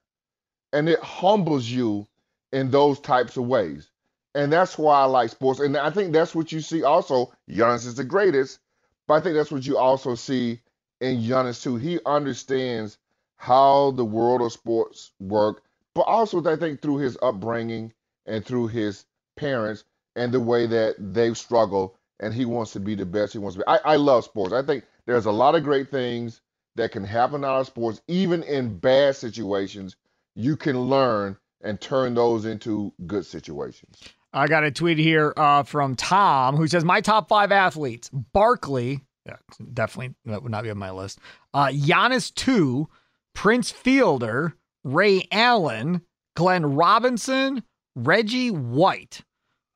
[0.72, 2.06] And it humbles you
[2.52, 3.88] in those types of ways.
[4.34, 5.60] And that's why I like sports.
[5.60, 7.32] And I think that's what you see also.
[7.48, 8.58] Giannis is the greatest,
[9.06, 10.60] but I think that's what you also see
[11.00, 11.76] in Giannis too.
[11.76, 12.98] He understands
[13.36, 15.62] how the world of sports work,
[15.94, 17.92] but also I think through his upbringing
[18.26, 19.04] and through his
[19.36, 19.84] parents
[20.16, 23.56] and the way that they've struggled and he wants to be the best he wants
[23.56, 23.68] to be.
[23.68, 24.52] I, I love sports.
[24.52, 26.40] I think there's a lot of great things
[26.76, 29.96] that can happen out of sports, even in bad situations.
[30.34, 34.02] You can learn and turn those into good situations.
[34.34, 39.00] I got a tweet here uh, from Tom who says, My top five athletes Barkley,
[39.26, 39.36] yeah,
[39.72, 41.18] definitely that would not be on my list.
[41.54, 42.88] Uh, Giannis 2,
[43.34, 46.02] Prince Fielder, Ray Allen,
[46.36, 47.62] Glenn Robinson,
[47.94, 49.22] Reggie White.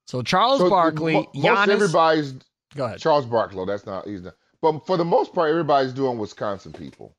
[0.06, 1.68] So Charles So, Barkley, mo- Giannis.
[1.68, 2.34] everybody's
[2.74, 2.98] Go ahead.
[2.98, 3.64] Charles Barkley.
[3.66, 4.34] That's not he's not.
[4.60, 7.14] But for the most part, everybody's doing Wisconsin people.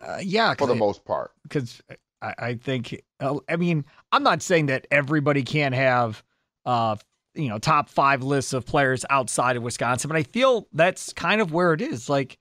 [0.00, 1.32] Uh, yeah, For the most part.
[1.42, 1.82] because
[2.22, 6.22] I, I think uh, I mean I'm not saying that everybody can't have
[6.66, 6.96] uh
[7.34, 11.40] you know top five lists of players outside of Wisconsin, but I feel that's kind
[11.40, 12.08] of where it is.
[12.10, 12.38] Like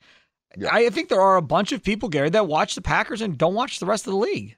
[0.71, 3.53] I think there are a bunch of people, Gary, that watch the Packers and don't
[3.55, 4.55] watch the rest of the league.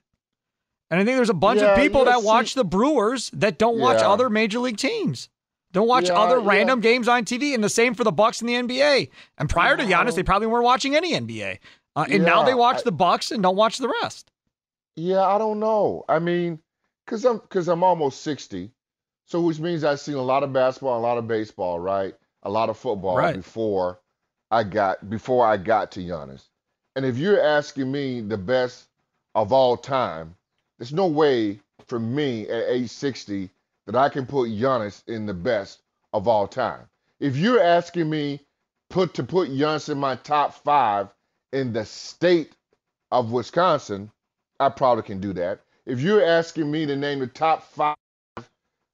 [0.90, 3.30] And I think there's a bunch Yeah, of people yeah, that see- watch the Brewers
[3.34, 5.28] that don't watch other major league teams.
[5.72, 6.46] Don't watch Yeah, other yeah.
[6.48, 9.10] random games on TV, and the same for the Bucks in the NBA.
[9.36, 11.58] And prior to Giannis, they probably weren't watching any NBA.
[11.94, 14.30] Uh, and now they watch I- the Bucks and don't watch the rest.
[14.96, 16.04] Yeah, I don't know.
[16.08, 16.60] I mean,
[17.06, 18.70] cause I'm cause I'm almost 60.
[19.28, 22.14] So which means I've seen a lot of basketball, a lot of baseball, right?
[22.44, 23.36] A lot of football Right.
[23.36, 24.00] before
[24.50, 26.48] I got before I got to Giannis.
[26.96, 28.88] And if you're asking me the best
[29.34, 30.34] of all time,
[30.78, 33.50] there's no way for me at age 60
[33.84, 35.82] that I can put Giannis in the best
[36.14, 36.88] of all time.
[37.20, 38.40] If you're asking me
[38.88, 41.08] put to put Giannis in my top five
[41.52, 42.56] in the state
[43.10, 44.10] of Wisconsin,
[44.58, 45.60] I probably can do that.
[45.84, 47.96] If you're asking me to name the top five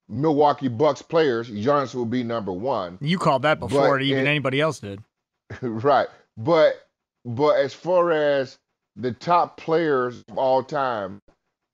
[0.08, 2.98] Milwaukee Bucks players, Giannis will be number one.
[3.00, 5.02] You called that before even anybody else did.
[5.62, 6.08] right.
[6.36, 6.86] But
[7.24, 8.58] but as far as
[8.96, 11.20] the top players of all time,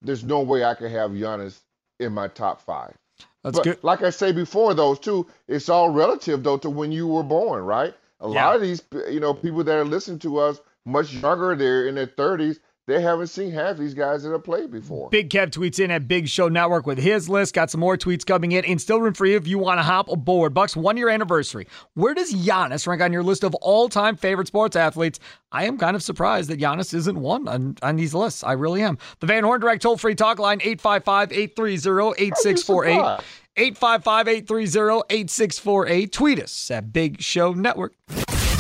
[0.03, 1.61] there's no way I can have Giannis
[1.99, 2.95] in my top five.
[3.43, 3.79] That's but good.
[3.83, 7.65] like I say before, those two, it's all relative though to when you were born,
[7.65, 7.95] right?
[8.21, 8.47] A Yeah.
[8.47, 11.95] lot of these, you know, people that are listening to us much younger, they're in
[11.95, 12.59] their 30s,
[12.91, 15.11] they haven't seen half these guys that have played before.
[15.11, 17.55] Big Kev tweets in at Big Show Network with his list.
[17.55, 18.65] Got some more tweets coming in.
[18.65, 20.55] And still room for you if you want to hop aboard.
[20.55, 21.69] Bucks one year anniversary.
[21.95, 25.21] Where does Giannis rank on your list of all time favorite sports athletes?
[25.53, 28.43] I am kind of surprised that Giannis isn't one on, on these lists.
[28.43, 28.99] I really am.
[29.21, 33.25] The Van Horn Direct toll free talk line 855 830 8648.
[33.57, 36.13] 855 830 8648.
[36.13, 37.95] Tweet us at Big Show Network.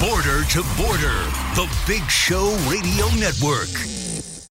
[0.00, 1.18] Border to border,
[1.54, 4.09] the Big Show Radio Network.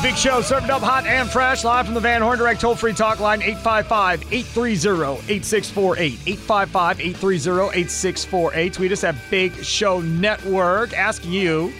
[0.00, 2.92] Big Show, serving up hot and fresh, live from the Van Horn Direct toll free
[2.92, 6.12] talk line 855 830 8648.
[6.26, 8.72] 855 830 8648.
[8.72, 11.72] Tweet us at Big Show Network asking you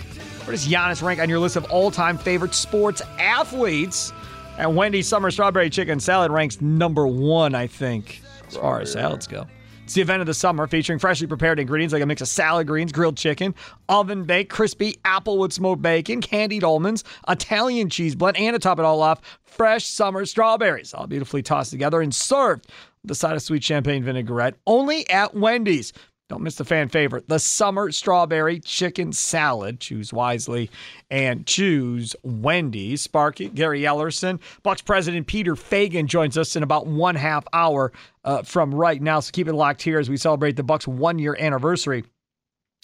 [0.44, 4.12] where does Giannis rank on your list of all time favorite sports athletes?
[4.58, 9.28] And Wendy's Summer Strawberry Chicken Salad ranks number one, I think, as far as salads
[9.28, 9.46] go.
[9.88, 12.66] It's the event of the summer featuring freshly prepared ingredients like a mix of salad
[12.66, 13.54] greens, grilled chicken,
[13.88, 18.84] oven baked, crispy applewood smoked bacon, candied almonds, Italian cheese blend, and to top it
[18.84, 22.66] all off, fresh summer strawberries, all beautifully tossed together and served
[23.00, 25.94] with a side of sweet champagne vinaigrette only at Wendy's.
[26.28, 29.80] Don't miss the fan favorite, the summer strawberry chicken salad.
[29.80, 30.70] Choose wisely
[31.10, 33.00] and choose Wendy's.
[33.00, 37.92] Sparky, Gary Ellerson, Bucks president Peter Feigin joins us in about one half hour
[38.24, 39.20] uh, from right now.
[39.20, 42.04] So keep it locked here as we celebrate the Bucks one year anniversary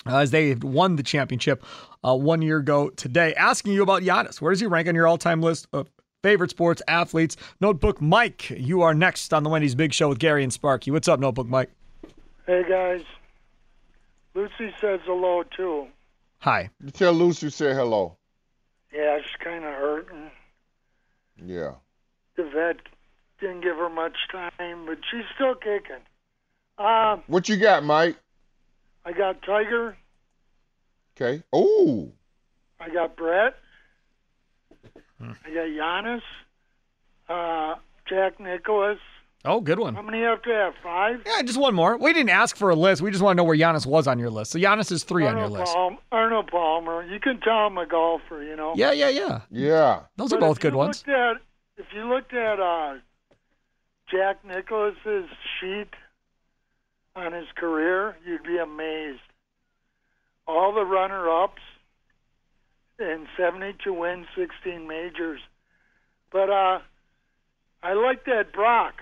[0.07, 1.63] uh, as they won the championship
[2.03, 4.41] uh, one year ago today, asking you about Giannis.
[4.41, 5.91] Where does he rank on your all-time list of
[6.23, 7.37] favorite sports athletes?
[7.61, 10.91] Notebook Mike, you are next on the Wendy's Big Show with Gary and Sparky.
[10.91, 11.71] What's up, Notebook Mike?
[12.47, 13.03] Hey guys,
[14.35, 15.87] Lucy says hello too.
[16.38, 16.70] Hi.
[16.83, 18.16] You tell Lucy say hello.
[18.92, 20.31] Yeah, she's kind of hurting.
[21.44, 21.75] Yeah.
[22.37, 22.77] The vet
[23.40, 26.03] didn't give her much time, but she's still kicking.
[26.79, 28.16] Um, What you got, Mike?
[29.05, 29.97] I got Tiger.
[31.16, 31.42] Okay.
[31.53, 32.11] Oh.
[32.81, 33.55] I got Brett.
[35.18, 35.33] Hmm.
[35.44, 36.23] I got Giannis.
[37.29, 38.99] Uh, Jack Nicklaus.
[39.47, 39.95] Oh, good one.
[39.95, 40.75] How many you have to have?
[40.83, 41.23] Five?
[41.27, 41.99] Yeah, just one more.
[41.99, 43.03] We didn't ask for a list.
[43.03, 44.53] We just want to know where Giannis was on your list.
[44.53, 45.75] So Giannis is three on your Arnold list.
[45.75, 47.05] Palmer, Arnold Palmer.
[47.05, 48.73] You can tell I'm a golfer, you know.
[48.75, 49.41] Yeah, yeah, yeah.
[49.51, 50.01] Yeah.
[50.17, 51.05] Those are But both if good you ones.
[51.07, 51.37] Looked at,
[51.77, 52.95] if you looked at uh,
[54.11, 55.29] Jack Nicklaus's
[55.61, 55.91] sheet
[57.15, 59.21] on his career, you'd be amazed.
[60.47, 61.63] All the runner-ups
[62.99, 65.41] and 72 wins, 16 majors.
[66.33, 66.79] But uh,
[67.83, 68.95] I like that Brock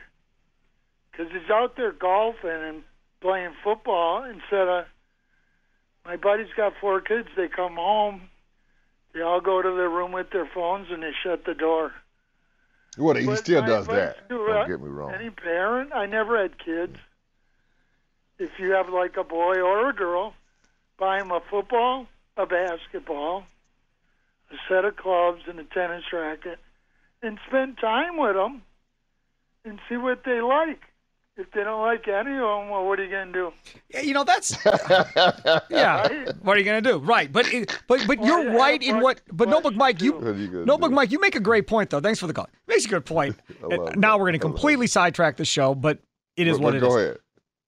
[1.13, 2.83] because he's out there golfing and
[3.21, 4.85] playing football instead of
[6.05, 7.29] my buddy's got four kids.
[7.37, 8.23] They come home,
[9.15, 11.93] they all go to their room with their phones and they shut the door.
[12.99, 14.29] Well, he still does that.
[14.29, 15.15] to, Don't uh, get me wrong.
[15.15, 16.97] Any parent, I never had kids.
[18.39, 20.35] If you have like a boy or a girl,
[20.99, 23.45] buy him a football, a basketball,
[24.51, 26.59] a set of clubs, and a tennis racket,
[27.23, 28.63] and spend time with them
[29.65, 30.81] and see what they like.
[31.35, 33.53] If they don't like any of them, well, what are you going to do?
[33.89, 34.55] Yeah, you know that's
[35.71, 36.33] yeah.
[36.43, 36.99] What are you gonna do?
[36.99, 39.23] Right, but it, but but you're right in what.
[39.33, 40.95] But Notebook Mike, you you Notebook do?
[40.95, 42.01] Mike, you make a great point though.
[42.01, 42.49] Thanks for the call.
[42.69, 43.37] Makes a good point.
[43.63, 44.45] I love now we're gonna that.
[44.45, 46.01] I love completely sidetrack the show, but
[46.37, 47.05] it is But- what but it go is.
[47.07, 47.19] ahead.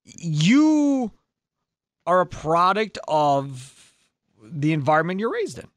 [0.05, 1.11] You
[2.07, 3.95] are a product of
[4.43, 5.69] the environment you're raised in.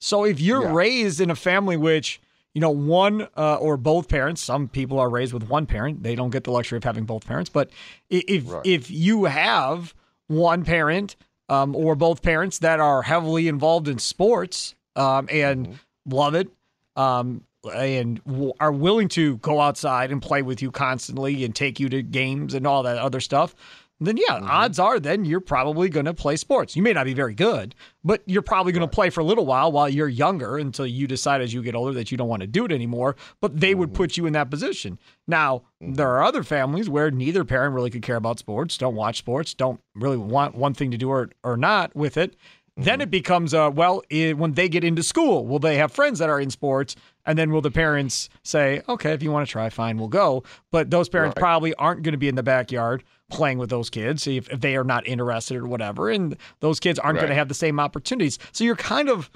[0.00, 0.72] So if you're Yeah.
[0.74, 2.20] raised in a family which
[2.54, 6.14] you know one uh, or both parents, some people are raised with one parent, they
[6.14, 7.50] don't get the luxury of having both parents.
[7.50, 7.70] But
[8.10, 8.62] if Right.
[8.64, 9.94] if you have
[10.28, 11.16] one parent
[11.48, 15.74] um, or both parents that are heavily involved in sports um, and Mm-hmm.
[16.16, 16.48] love it.
[16.96, 17.42] Um,
[17.74, 21.88] and w- are willing to go outside and play with you constantly and take you
[21.88, 23.54] to games and all that other stuff,
[24.00, 24.46] then yeah, Mm-hmm.
[24.50, 26.74] odds are then you're probably going to play sports.
[26.76, 29.46] You may not be very good, but you're probably going to play for a little
[29.46, 32.40] while while you're younger until you decide as you get older that you don't want
[32.42, 33.16] to do it anymore.
[33.40, 33.80] But they Mm-hmm.
[33.80, 34.98] would put you in that position.
[35.26, 39.18] Now, there are other families where neither parent really could care about sports, don't watch
[39.18, 42.36] sports, don't really want one thing to do or, or not with it.
[42.76, 46.18] Then it becomes uh, well, i when they get into school, will they have friends
[46.18, 46.96] that are in sports?
[47.24, 50.42] And then will the parents say, okay, if you want to try, fine, we'll go.
[50.72, 51.40] But those parents Right.
[51.40, 53.04] probably aren't going to be in the backyard
[53.34, 56.08] playing with those kids if, if they are not interested or whatever.
[56.08, 58.38] And those kids aren't going to have the same opportunities.
[58.52, 59.30] So you're kind of,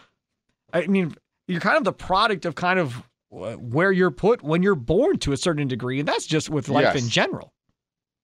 [0.72, 1.14] I mean,
[1.46, 5.32] you're kind of the product of kind of where you're put when you're born to
[5.32, 5.98] a certain degree.
[5.98, 7.52] And that's just with life in general.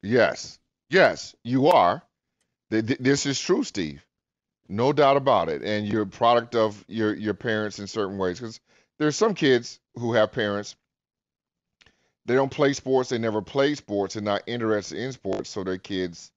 [0.03, 0.59] Yes.
[0.91, 2.03] Yes, you are.
[2.71, 4.05] Th- th- This is true, Steve.
[4.69, 5.63] No doubt about it.
[5.63, 8.39] And you're a product of your your parents in certain ways.
[8.39, 8.61] Because
[8.99, 10.77] there's some kids who have parents.
[12.27, 13.11] They don't play sports.
[13.11, 14.17] They never play sports.
[14.17, 15.51] and not interested in sports.
[15.51, 16.31] So their kids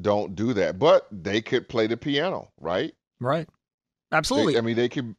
[0.00, 0.78] don't do that.
[0.78, 2.94] But they could play the piano, right?
[3.20, 3.46] Right.
[4.10, 4.58] They- Absolutely.
[4.58, 5.14] I mean, they could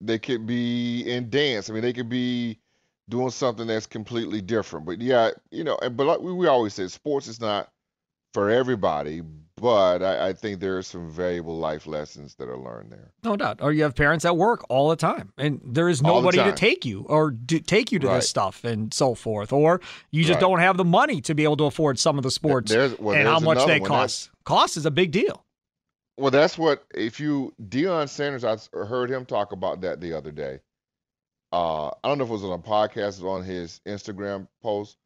[0.00, 1.70] they could be in dance.
[1.70, 2.58] I mean, they could be
[3.08, 4.84] doing something that's completely different.
[4.86, 7.70] But yeah, you know, and but like we, we always say, sports is not
[8.34, 9.22] for everybody.
[9.62, 13.12] But I, I think there are some valuable life lessons that are learned there.
[13.22, 13.60] No doubt.
[13.62, 16.38] Or you have parents at work all the time, and there is All the nobody
[16.50, 18.16] to take you or do, take you to Right.
[18.16, 19.52] this stuff and so forth.
[19.52, 20.40] Or you just Right.
[20.40, 23.28] don't have the money to be able to afford some of the sports well, and
[23.28, 24.30] how much they cost.
[24.44, 25.44] Cost is a big deal.
[26.18, 30.32] Well, that's what if you Deion Sanders, I heard him talk about that the other
[30.32, 30.58] day.
[31.52, 34.96] Uh, I don't know if it was on a podcast or on his Instagram post,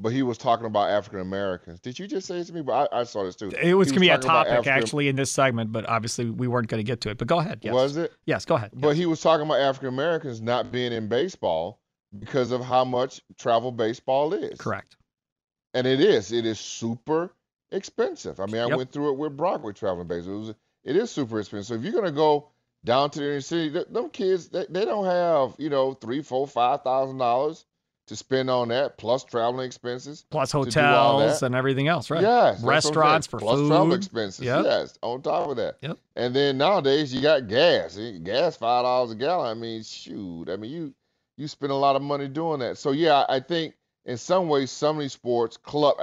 [0.00, 1.80] but he was talking about African Americans.
[1.80, 2.62] Did you just say it to me?
[2.62, 3.50] But I, I saw this too.
[3.50, 6.68] It was going to be a topic actually in this segment, but obviously we weren't
[6.68, 7.18] going to get to it.
[7.18, 7.60] But go ahead.
[7.62, 7.74] Yes.
[7.74, 8.12] Was it?
[8.24, 8.70] Yes, go ahead.
[8.74, 11.80] But he was talking about African Americans not being in baseball
[12.18, 14.58] because of how much travel baseball is.
[14.58, 14.96] Correct.
[15.74, 16.32] And it is.
[16.32, 17.34] It is super
[17.72, 18.40] expensive.
[18.40, 18.76] I mean, I Yep.
[18.76, 20.36] went through it with Brock with traveling baseball.
[20.36, 20.54] It was.
[20.84, 21.66] It is super expensive.
[21.66, 22.48] So if you're gonna go
[22.84, 26.22] down to the inner city, th- them kids they, they don't have you know three,
[26.22, 27.66] four, five thousand dollars
[28.08, 32.10] to spend on that plus traveling expenses Plus to do all hotels and everything else,
[32.10, 32.20] right?
[32.20, 32.94] Yes, that's what I'm saying.
[32.94, 33.68] Restaurants for plus food.
[33.68, 34.44] travel expenses.
[34.44, 34.64] Yep.
[34.64, 35.76] Yes, on top of that.
[35.80, 35.98] Yep.
[36.16, 37.98] And then nowadays you got gas.
[38.22, 39.56] Gas five dollars a gallon.
[39.56, 40.48] I mean, shoot.
[40.48, 40.94] I mean, you
[41.36, 42.78] you spend a lot of money doing that.
[42.78, 45.96] So yeah, I think in some ways some of these sports club.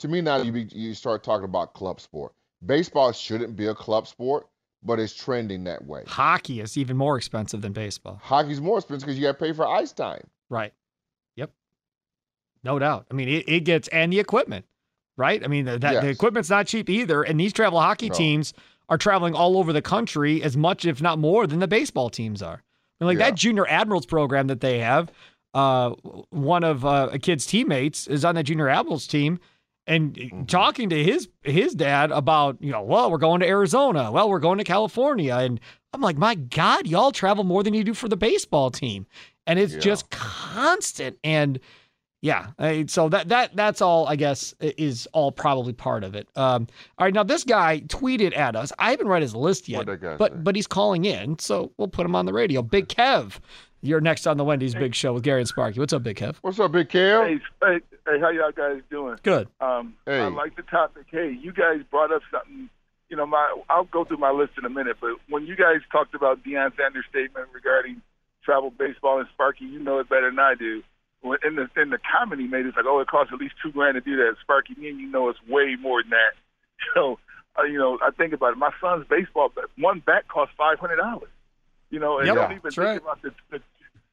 [0.00, 2.32] To me now, you be, you start talking about club sport.
[2.66, 4.48] Baseball shouldn't be a club sport,
[4.82, 6.02] but it's trending that way.
[6.06, 8.20] Hockey is even more expensive than baseball.
[8.22, 10.26] Hockey's more expensive because you got to pay for ice time.
[10.50, 10.72] Right.
[12.64, 13.06] No doubt.
[13.10, 14.64] I mean, it, it gets and the equipment,
[15.16, 15.42] right?
[15.44, 17.22] I mean, the, that, the equipment's not cheap either.
[17.22, 18.14] And these travel hockey No.
[18.14, 18.54] teams
[18.88, 22.42] are traveling all over the country as much, if not more, than the baseball teams
[22.42, 22.62] are.
[23.00, 23.30] I mean, like Yeah.
[23.30, 25.12] that junior admirals program that they have.
[25.52, 25.90] Uh,
[26.30, 29.38] one of uh, a kid's teammates is on that junior admirals team,
[29.86, 30.44] and Mm-hmm.
[30.46, 34.38] talking to his his dad about you know, well, we're going to Arizona, well, we're
[34.40, 35.60] going to California, and
[35.92, 39.06] I'm like, my God, y'all travel more than you do for the baseball team,
[39.46, 39.80] and it's Yeah.
[39.80, 41.60] just constant and.
[42.24, 42.52] Yeah,
[42.86, 46.26] so that that that's all I guess is all probably part of it.
[46.36, 48.72] Um, all right, now this guy tweeted at us.
[48.78, 50.38] I haven't read his list yet, What'd that guy but say?
[50.38, 52.62] but he's calling in, so we'll put him on the radio.
[52.62, 53.40] Big Kev,
[53.82, 55.78] you're next on the Wendy's Big Show with Gary and Sparky.
[55.78, 56.36] What's up, Big Kev?
[56.40, 57.26] What's up, Big Kev?
[57.26, 59.18] Hey, hey, hey, how y'all guys doing?
[59.22, 59.46] Good.
[59.60, 60.20] Um, Hey.
[60.20, 61.04] I like the topic.
[61.10, 62.70] Hey, you guys brought up something.
[63.10, 65.80] You know, my I'll go through my list in a minute, but when you guys
[65.92, 68.00] talked about Deion Sanders' statement regarding
[68.42, 70.82] travel baseball and Sparky, you know it better than I do.
[71.24, 73.54] When in the in the comment he made, it's like, oh, it costs at least
[73.62, 74.36] two grand to do that.
[74.42, 76.34] Sparky, me and you know it's way more than that.
[76.94, 77.18] So,
[77.58, 78.58] uh, you know, I think about it.
[78.58, 81.30] My son's baseball bat, one bat costs five hundred dollars.
[81.88, 83.00] You know, and Yep, don't even think right.
[83.00, 83.60] about the, the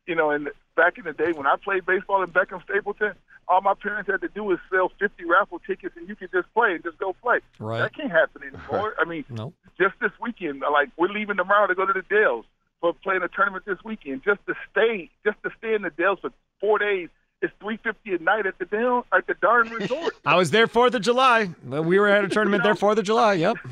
[0.08, 3.14] you know, and back in the day when I played baseball in Beckum Stapleton,
[3.50, 6.52] all my parents had to do was sell 50 raffle tickets and you could just
[6.54, 7.40] play and just go play.
[7.60, 7.80] Right.
[7.80, 8.96] That can't happen anymore.
[9.00, 9.54] I mean, Nope.
[9.78, 12.46] just this weekend, like we're leaving tomorrow to go to the Dells
[12.82, 14.24] for playing a tournament this weekend.
[14.24, 17.10] Just to stay, just to stay in the Dells for four days,
[17.42, 20.14] it's 350 a night at the Dell at the darn resort.
[20.26, 21.50] I was there Fourth of July.
[21.66, 23.34] We were at a tournament there Fourth of July.
[23.34, 23.58] Yep.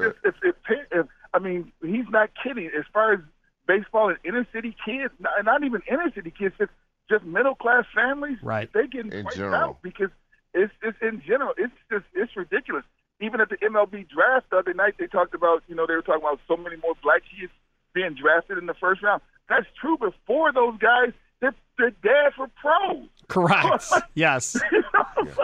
[0.00, 0.54] If, if, if,
[0.92, 2.66] if I mean, he's not kidding.
[2.78, 3.20] As far as
[3.66, 6.70] baseball and inner city kids, not, not even inner city kids, just
[7.10, 8.72] just middle class families, Right.
[8.72, 9.54] They getting In wiped general.
[9.54, 10.10] out because
[10.54, 12.84] it's it's in general, it's just it's ridiculous.
[13.20, 16.02] Even at the MLB draft the other night, they talked about you know they were
[16.02, 17.52] talking about so many more black kids
[17.94, 19.22] being drafted in the first round.
[19.48, 19.96] That's true.
[19.98, 23.08] Before those guys, their their dads were pros.
[23.28, 23.92] Correct.
[24.14, 24.60] Yes.
[24.70, 25.26] You know what I'm?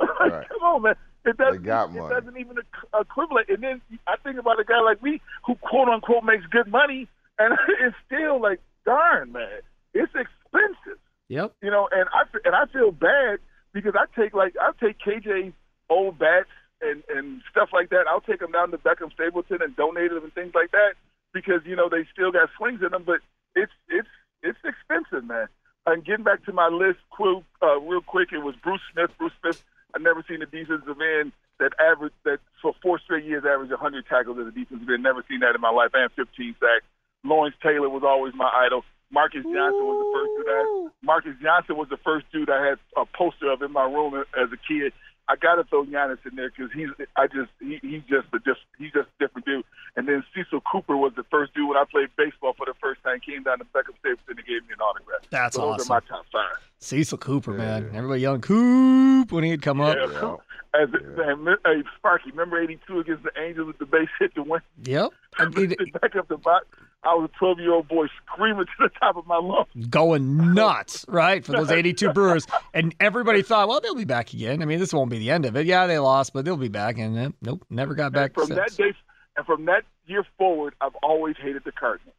[0.00, 0.48] Like, Right.
[0.48, 0.94] Come on, man.
[1.24, 1.64] It doesn't,
[1.96, 3.48] it doesn't even equ- equivalent.
[3.48, 7.08] And then I think about a guy like me who quote unquote makes good money,
[7.38, 9.60] and it's still like, darn, man,
[9.94, 10.98] it's expensive.
[11.28, 11.54] Yep.
[11.62, 13.38] You know, and I f- and I feel bad
[13.72, 15.54] because I take like I take KJ's
[15.88, 16.50] old bats
[16.82, 18.04] and and stuff like that.
[18.08, 20.94] I'll take them down to Beckum Stapleton and donate them and things like that
[21.34, 23.02] because you know they still got swings in them.
[23.04, 23.20] But
[23.54, 24.08] it's it's
[24.42, 25.48] it's expensive, man.
[25.86, 29.10] And getting back to my list, quick, uh, real quick, it was Bruce Smith.
[29.18, 29.62] Bruce Smith.
[29.94, 34.06] I've never seen a defensive end that average that for four straight years averaged 100
[34.06, 35.02] tackles as a defensive end.
[35.02, 35.90] Never seen that in my life.
[35.94, 36.86] And 15 sacks.
[37.22, 38.84] Lawrence Taylor was always my idol.
[39.10, 40.88] Marques Johnson was the first dude I.
[41.02, 44.48] Marques Johnson was the first dude I had a poster of in my room as
[44.50, 44.92] a kid.
[45.28, 48.38] I got to throw Giannis in there because he's I just he, he's just a
[48.38, 49.64] diff, he's just a different dude.
[49.96, 53.02] And then Cecil Cooper was the first dude when I played baseball for the first
[53.02, 53.20] time.
[53.20, 55.20] Came down to Beckum Stapleton and he gave me an autograph.
[55.30, 55.92] That's so those awesome.
[55.92, 56.58] are my top five.
[56.84, 57.90] Cecil Cooper, man.
[57.94, 59.96] Everybody yelling Coop when he'd come up.
[59.96, 60.36] Yeah.
[60.74, 64.60] As and, hey, Sparky, remember '82 against the Angels with the base hit to win?
[64.82, 65.12] Yep.
[65.38, 66.66] I mean, back up the box.
[67.04, 69.68] I was a 12 year old boy screaming to the top of my lungs.
[69.88, 72.46] going nuts, right, for those 82 Brewers.
[72.72, 74.62] And everybody thought, well, they'll be back again.
[74.62, 75.66] I mean, this won't be the end of it.
[75.66, 76.98] Yeah, they lost, but they'll be back.
[76.98, 78.58] And uh, nope, never got back from since.
[78.58, 78.94] that day
[79.36, 82.14] and from that year forward, I've always hated the Cardinals.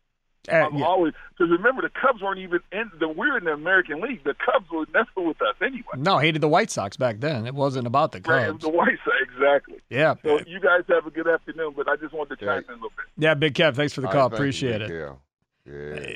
[0.51, 0.85] Uh, I've yeah.
[0.85, 4.23] always because remember the Cubs weren't even in the we're in the American League.
[4.23, 5.83] The Cubs were never with us anyway.
[5.97, 7.45] No, hated the White Sox back then.
[7.45, 8.63] It wasn't about the Right, Cubs.
[8.63, 9.75] the White Sox, exactly.
[9.89, 10.15] Yeah.
[10.23, 12.73] So you guys have a good afternoon, but I just wanted to chime in a
[12.73, 13.05] little bit.
[13.17, 14.29] Yeah, Big Kev, thanks for the call.
[14.29, 14.91] right, thank you, Appreciate it.
[14.91, 15.17] Kev.
[15.65, 16.15] Yeah.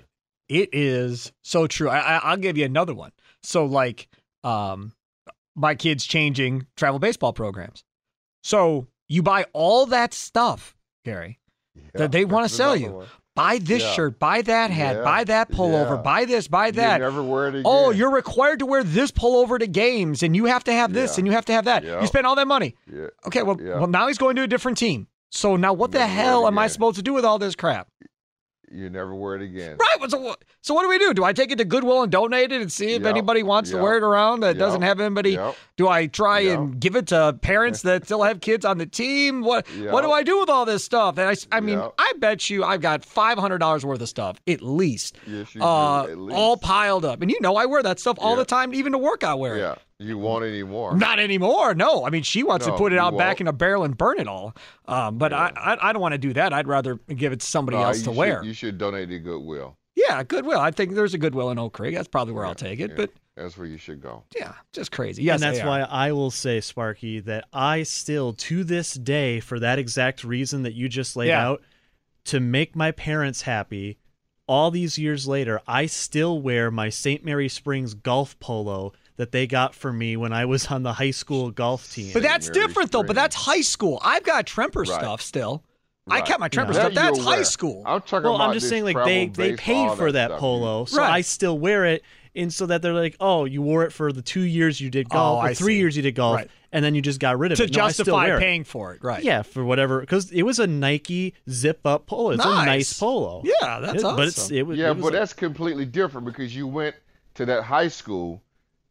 [0.50, 1.90] It is so true.
[1.90, 3.12] I, I, I'll give you another one.
[3.44, 4.08] So, like,
[4.44, 4.94] um,
[5.56, 7.84] my kids changing travel baseball programs.
[8.44, 10.76] So you buy all that stuff,
[11.06, 11.40] Gary,
[11.94, 12.92] that they want to sell you.
[12.92, 13.08] one.
[13.40, 13.94] Buy this Yeah.
[13.94, 15.04] shirt, buy that hat, Yeah.
[15.04, 16.02] buy that pullover, Yeah.
[16.02, 17.00] buy this, buy You that.
[17.00, 17.64] never wear it oh, again.
[17.66, 21.18] Oh, you're required to wear this pullover to games, and you have to have this,
[21.18, 21.84] and you have to have that.
[21.86, 22.76] You spend all that money.
[23.28, 25.08] Okay, well, well, now he's going to a different team.
[25.32, 27.88] So now, what the hell am I supposed to do with all this crap?
[28.72, 29.78] You never wear it again.
[29.80, 30.10] Right.
[30.12, 31.14] So, what- so what do we do?
[31.14, 33.10] Do I take it to Goodwill and donate it and see if Yep.
[33.10, 34.58] anybody wants to wear it around that Yep.
[34.58, 35.32] doesn't have anybody?
[35.32, 35.56] Yep.
[35.78, 36.58] Do I try Yep.
[36.60, 39.42] and give it to parents that still have kids on the team?
[39.42, 41.18] What What do I do with all this stuff?
[41.18, 41.94] And I, I mean, Yep.
[41.98, 46.06] I bet you I've got five hundred dollars worth of stuff at least, Yes, uh,
[46.06, 46.12] do.
[46.12, 46.38] At least.
[46.38, 47.22] all piled up.
[47.22, 49.24] And you know, I wear that stuff all the time, even to work.
[49.24, 49.80] I wear it.
[50.00, 50.08] Yeah.
[50.08, 50.96] You want any more?
[50.96, 51.76] Not anymore.
[51.76, 53.42] No, I mean she wants to put it out back won't.
[53.42, 54.56] in a barrel and burn it all.
[54.88, 56.54] Um, but I, I, I don't want to do that.
[56.54, 58.44] I'd rather give it to somebody No, else to should- wear.
[58.44, 59.76] You should donate to Goodwill.
[59.96, 60.60] Yeah, Goodwill.
[60.60, 61.94] I think there's a Goodwill in Oak Creek.
[61.96, 62.92] That's probably where I'll take it.
[62.92, 62.96] Yeah.
[62.96, 64.24] But That's where you should go.
[64.34, 65.24] yeah, just crazy.
[65.24, 69.60] Yes, and that's why I will say, Sparky, that I still, to this day, for
[69.60, 71.46] that exact reason that you just laid Yeah.
[71.50, 71.62] out,
[72.26, 73.98] to make my parents happy,
[74.48, 77.26] all these years later, I still wear my St.
[77.26, 81.12] Mary Springs golf polo that they got for me when I was on the high
[81.12, 82.12] school golf team.
[82.14, 83.04] But that's different though.
[83.04, 84.00] But that's high school.
[84.02, 84.88] I've got Tremper Right.
[84.88, 85.62] stuff still.
[86.10, 86.94] I kept my Tremper That stuff.
[86.94, 87.44] That's high aware.
[87.44, 87.84] school.
[87.86, 90.40] I'm talking well, about I'm just saying, like they they paid for that that stuff,
[90.40, 91.12] polo, so Right.
[91.12, 92.02] I still wear it.
[92.34, 95.10] And so that they're like, oh, you wore it for the two years you did
[95.10, 95.80] golf, Oh, or I three see.
[95.80, 96.50] years you did golf, Right.
[96.72, 97.76] and then you just got rid of To it.
[97.76, 98.40] No, I still justify wear it.
[98.40, 99.22] paying for it, right.
[99.24, 102.32] Yeah, for whatever, because it was a Nike zip up polo.
[102.32, 102.66] It's a Nice.
[102.66, 103.42] nice polo.
[103.44, 104.56] Yeah, that's It- But it's awesome.
[104.58, 106.96] it was yeah, it was but a- that's completely different because you went
[107.36, 108.42] to that high school.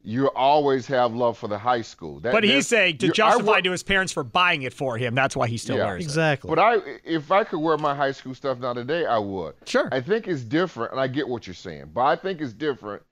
[0.08, 2.18] You always have love for the high school.
[2.20, 5.14] That, but he's saying to justify work- to his parents for buying it for him.
[5.14, 6.06] That's why he still wears it.
[6.06, 6.48] Exactly.
[6.48, 9.56] But I, if I could wear my high school stuff now today, I would.
[9.66, 9.86] Sure.
[9.92, 13.02] I think it's different, and I get what you're saying, but I think it's different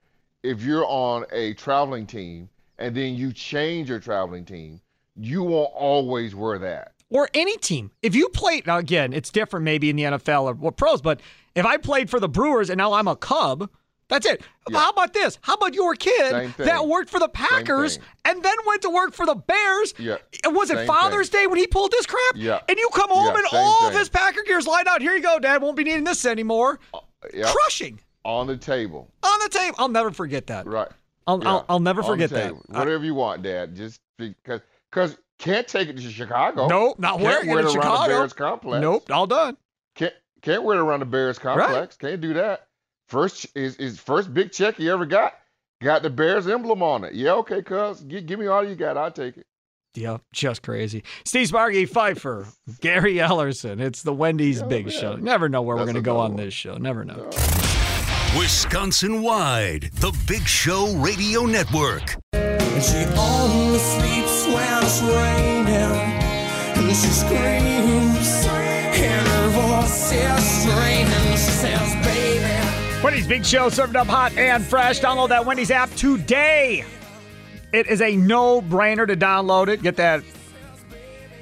[0.41, 4.81] if you're on a traveling team and then you change your traveling team.
[5.15, 6.93] You won't always wear that.
[7.11, 7.91] or any team.
[8.01, 11.21] If you played now again, it's different maybe in the NFL or what pros, but
[11.53, 13.69] if I played for the Brewers and now I'm a Cub,
[14.09, 14.41] that's it.
[14.71, 15.37] How about this?
[15.41, 19.25] How about your kid that worked for the Packers and then went to work for
[19.25, 19.93] the Bears?
[19.99, 20.17] Yeah.
[20.45, 22.21] Was it Same Father's Day when he pulled this crap?
[22.35, 22.59] Yeah.
[22.69, 23.99] And you come home Yeah, and same all of thing.
[23.99, 25.01] his Packer gear's lined out.
[25.01, 25.61] Here you go, Dad.
[25.61, 26.79] Won't be needing this anymore.
[26.93, 26.99] Uh,
[27.33, 27.47] yep.
[27.53, 29.11] Crushing On the table.
[29.23, 29.75] on the table.
[29.79, 30.65] I'll never forget that.
[30.67, 30.87] Right.
[31.25, 31.49] I'll, Yeah.
[31.49, 32.51] I'll, I'll never On forget that.
[32.69, 33.75] Whatever you want, Dad.
[33.75, 36.67] Just because because can't take it to Chicago.
[36.67, 38.81] Nope, not can't wearing it wear in around the Bears complex.
[38.81, 39.57] Nope, all done.
[39.95, 41.97] Can't can't wear it around the Bears complex.
[41.97, 42.66] Can't do that.
[43.09, 45.33] First is is first big check he ever got.
[45.81, 47.13] Got the Bears emblem on it.
[47.13, 48.01] Yeah, okay, cuz.
[48.01, 48.97] Give, give me all you got.
[48.97, 49.45] I'll take it.
[49.95, 51.03] Yeah, just crazy.
[51.25, 52.47] Steve Sparky Pfeiffer,
[52.81, 53.79] Gary Ellerson.
[53.79, 55.15] It's the Wendy's Big Show.
[55.15, 56.77] Never know where we're going to go another on this show.
[56.77, 57.29] Never know.
[58.37, 62.17] Wisconsin wide, the Big Show Radio Network.
[62.33, 65.95] And she only sleeps when it's raining.
[66.77, 71.31] And she screams, and her voice is straining.
[71.31, 71.96] She says, baby.
[73.03, 74.99] Wendy's Big Show served up hot and fresh.
[74.99, 76.83] Download that Wendy's app today.
[77.71, 79.83] It is a no brainer to download it.
[79.83, 80.23] Get that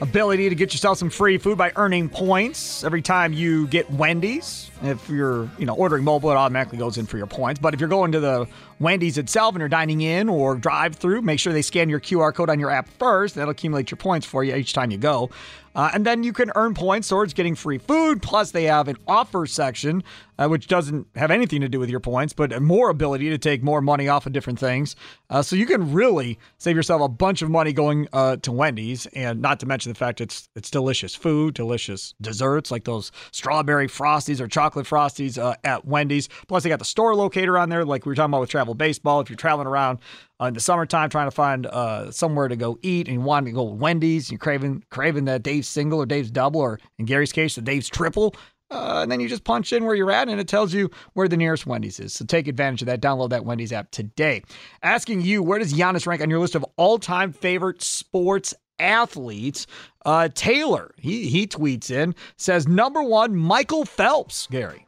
[0.01, 4.69] ability to get yourself some free food by earning points every time you get Wendy's.
[4.83, 7.59] If you're, you know, ordering mobile, it automatically goes in for your points.
[7.59, 8.47] But if you're going to the
[8.79, 12.33] Wendy's itself and you're dining in or drive through, make sure they scan your QR
[12.33, 13.35] code on your app first.
[13.35, 15.29] That'll accumulate your points for you each time you go.
[15.75, 18.21] Uh, and then you can earn points towards getting free food.
[18.21, 20.03] Plus, they have an offer section,
[20.39, 23.61] uh, which doesn't have anything to do with your points, but more ability to take
[23.61, 24.95] more money off of different things.
[25.29, 29.05] Uh, so you can really save yourself a bunch of money going uh, to Wendy's,
[29.07, 33.87] and not to mention the fact it's it's delicious food, delicious desserts like those strawberry
[33.87, 36.27] frosties or chocolate frosties uh, at Wendy's.
[36.47, 38.73] Plus, they got the store locator on there, like we were talking about with travel
[38.73, 39.21] baseball.
[39.21, 39.99] If you're traveling around
[40.41, 43.45] uh, in the summertime trying to find uh, somewhere to go eat and you want
[43.45, 47.05] to go to Wendy's, you're craving craving that Dave's single or Dave's double, or in
[47.05, 48.35] Gary's case, the Dave's triple.
[48.71, 51.27] Uh, and then you just punch in where you're at, and it tells you where
[51.27, 52.13] the nearest Wendy's is.
[52.13, 52.99] So take advantage of that.
[52.99, 54.41] Download that Wendy's app today.
[54.81, 59.67] Asking you, where does Giannis rank on your list of all-time favorite sports athletes?
[60.05, 64.47] Uh, Taylor, he he tweets in says number one, Michael Phelps.
[64.51, 64.85] Gary.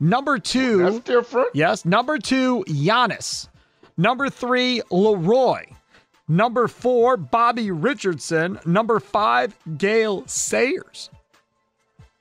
[0.00, 1.48] Number two, that's different.
[1.54, 1.84] Yes.
[1.84, 3.48] Number two, Giannis.
[3.96, 5.64] Number three, Leroy.
[6.28, 8.58] Number four, Bobby Richardson.
[8.66, 11.08] Number five, Gale Sayers.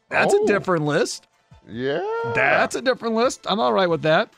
[0.10, 0.44] That's Oh.
[0.44, 1.28] a different list.
[1.68, 2.06] Yeah.
[2.36, 3.46] That's a different list.
[3.50, 4.30] I'm all right with that.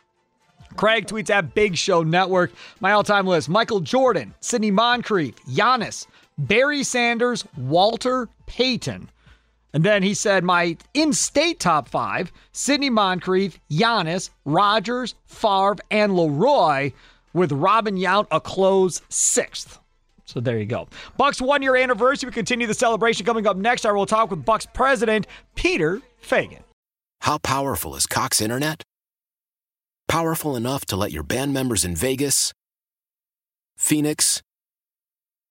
[0.77, 2.51] Craig tweets at Big Show Network.
[2.79, 6.07] My all time list Michael Jordan, Sidney Moncrief, Giannis,
[6.37, 9.09] Barry Sanders, Walter Payton.
[9.73, 16.15] And then he said my in state top five Sidney Moncrief, Giannis, Rodgers, Favre, and
[16.15, 16.91] Leroy,
[17.33, 19.79] with Robin Yount a close sixth.
[20.25, 20.87] So there you go.
[21.15, 22.27] Bucks one year anniversary.
[22.27, 23.85] We continue the celebration coming up next.
[23.85, 26.63] I will talk with Bucks president Peter Feigin.
[27.21, 28.83] How powerful is Cox Internet?
[30.07, 32.53] Powerful enough to let your band members in Vegas,
[33.77, 34.41] Phoenix,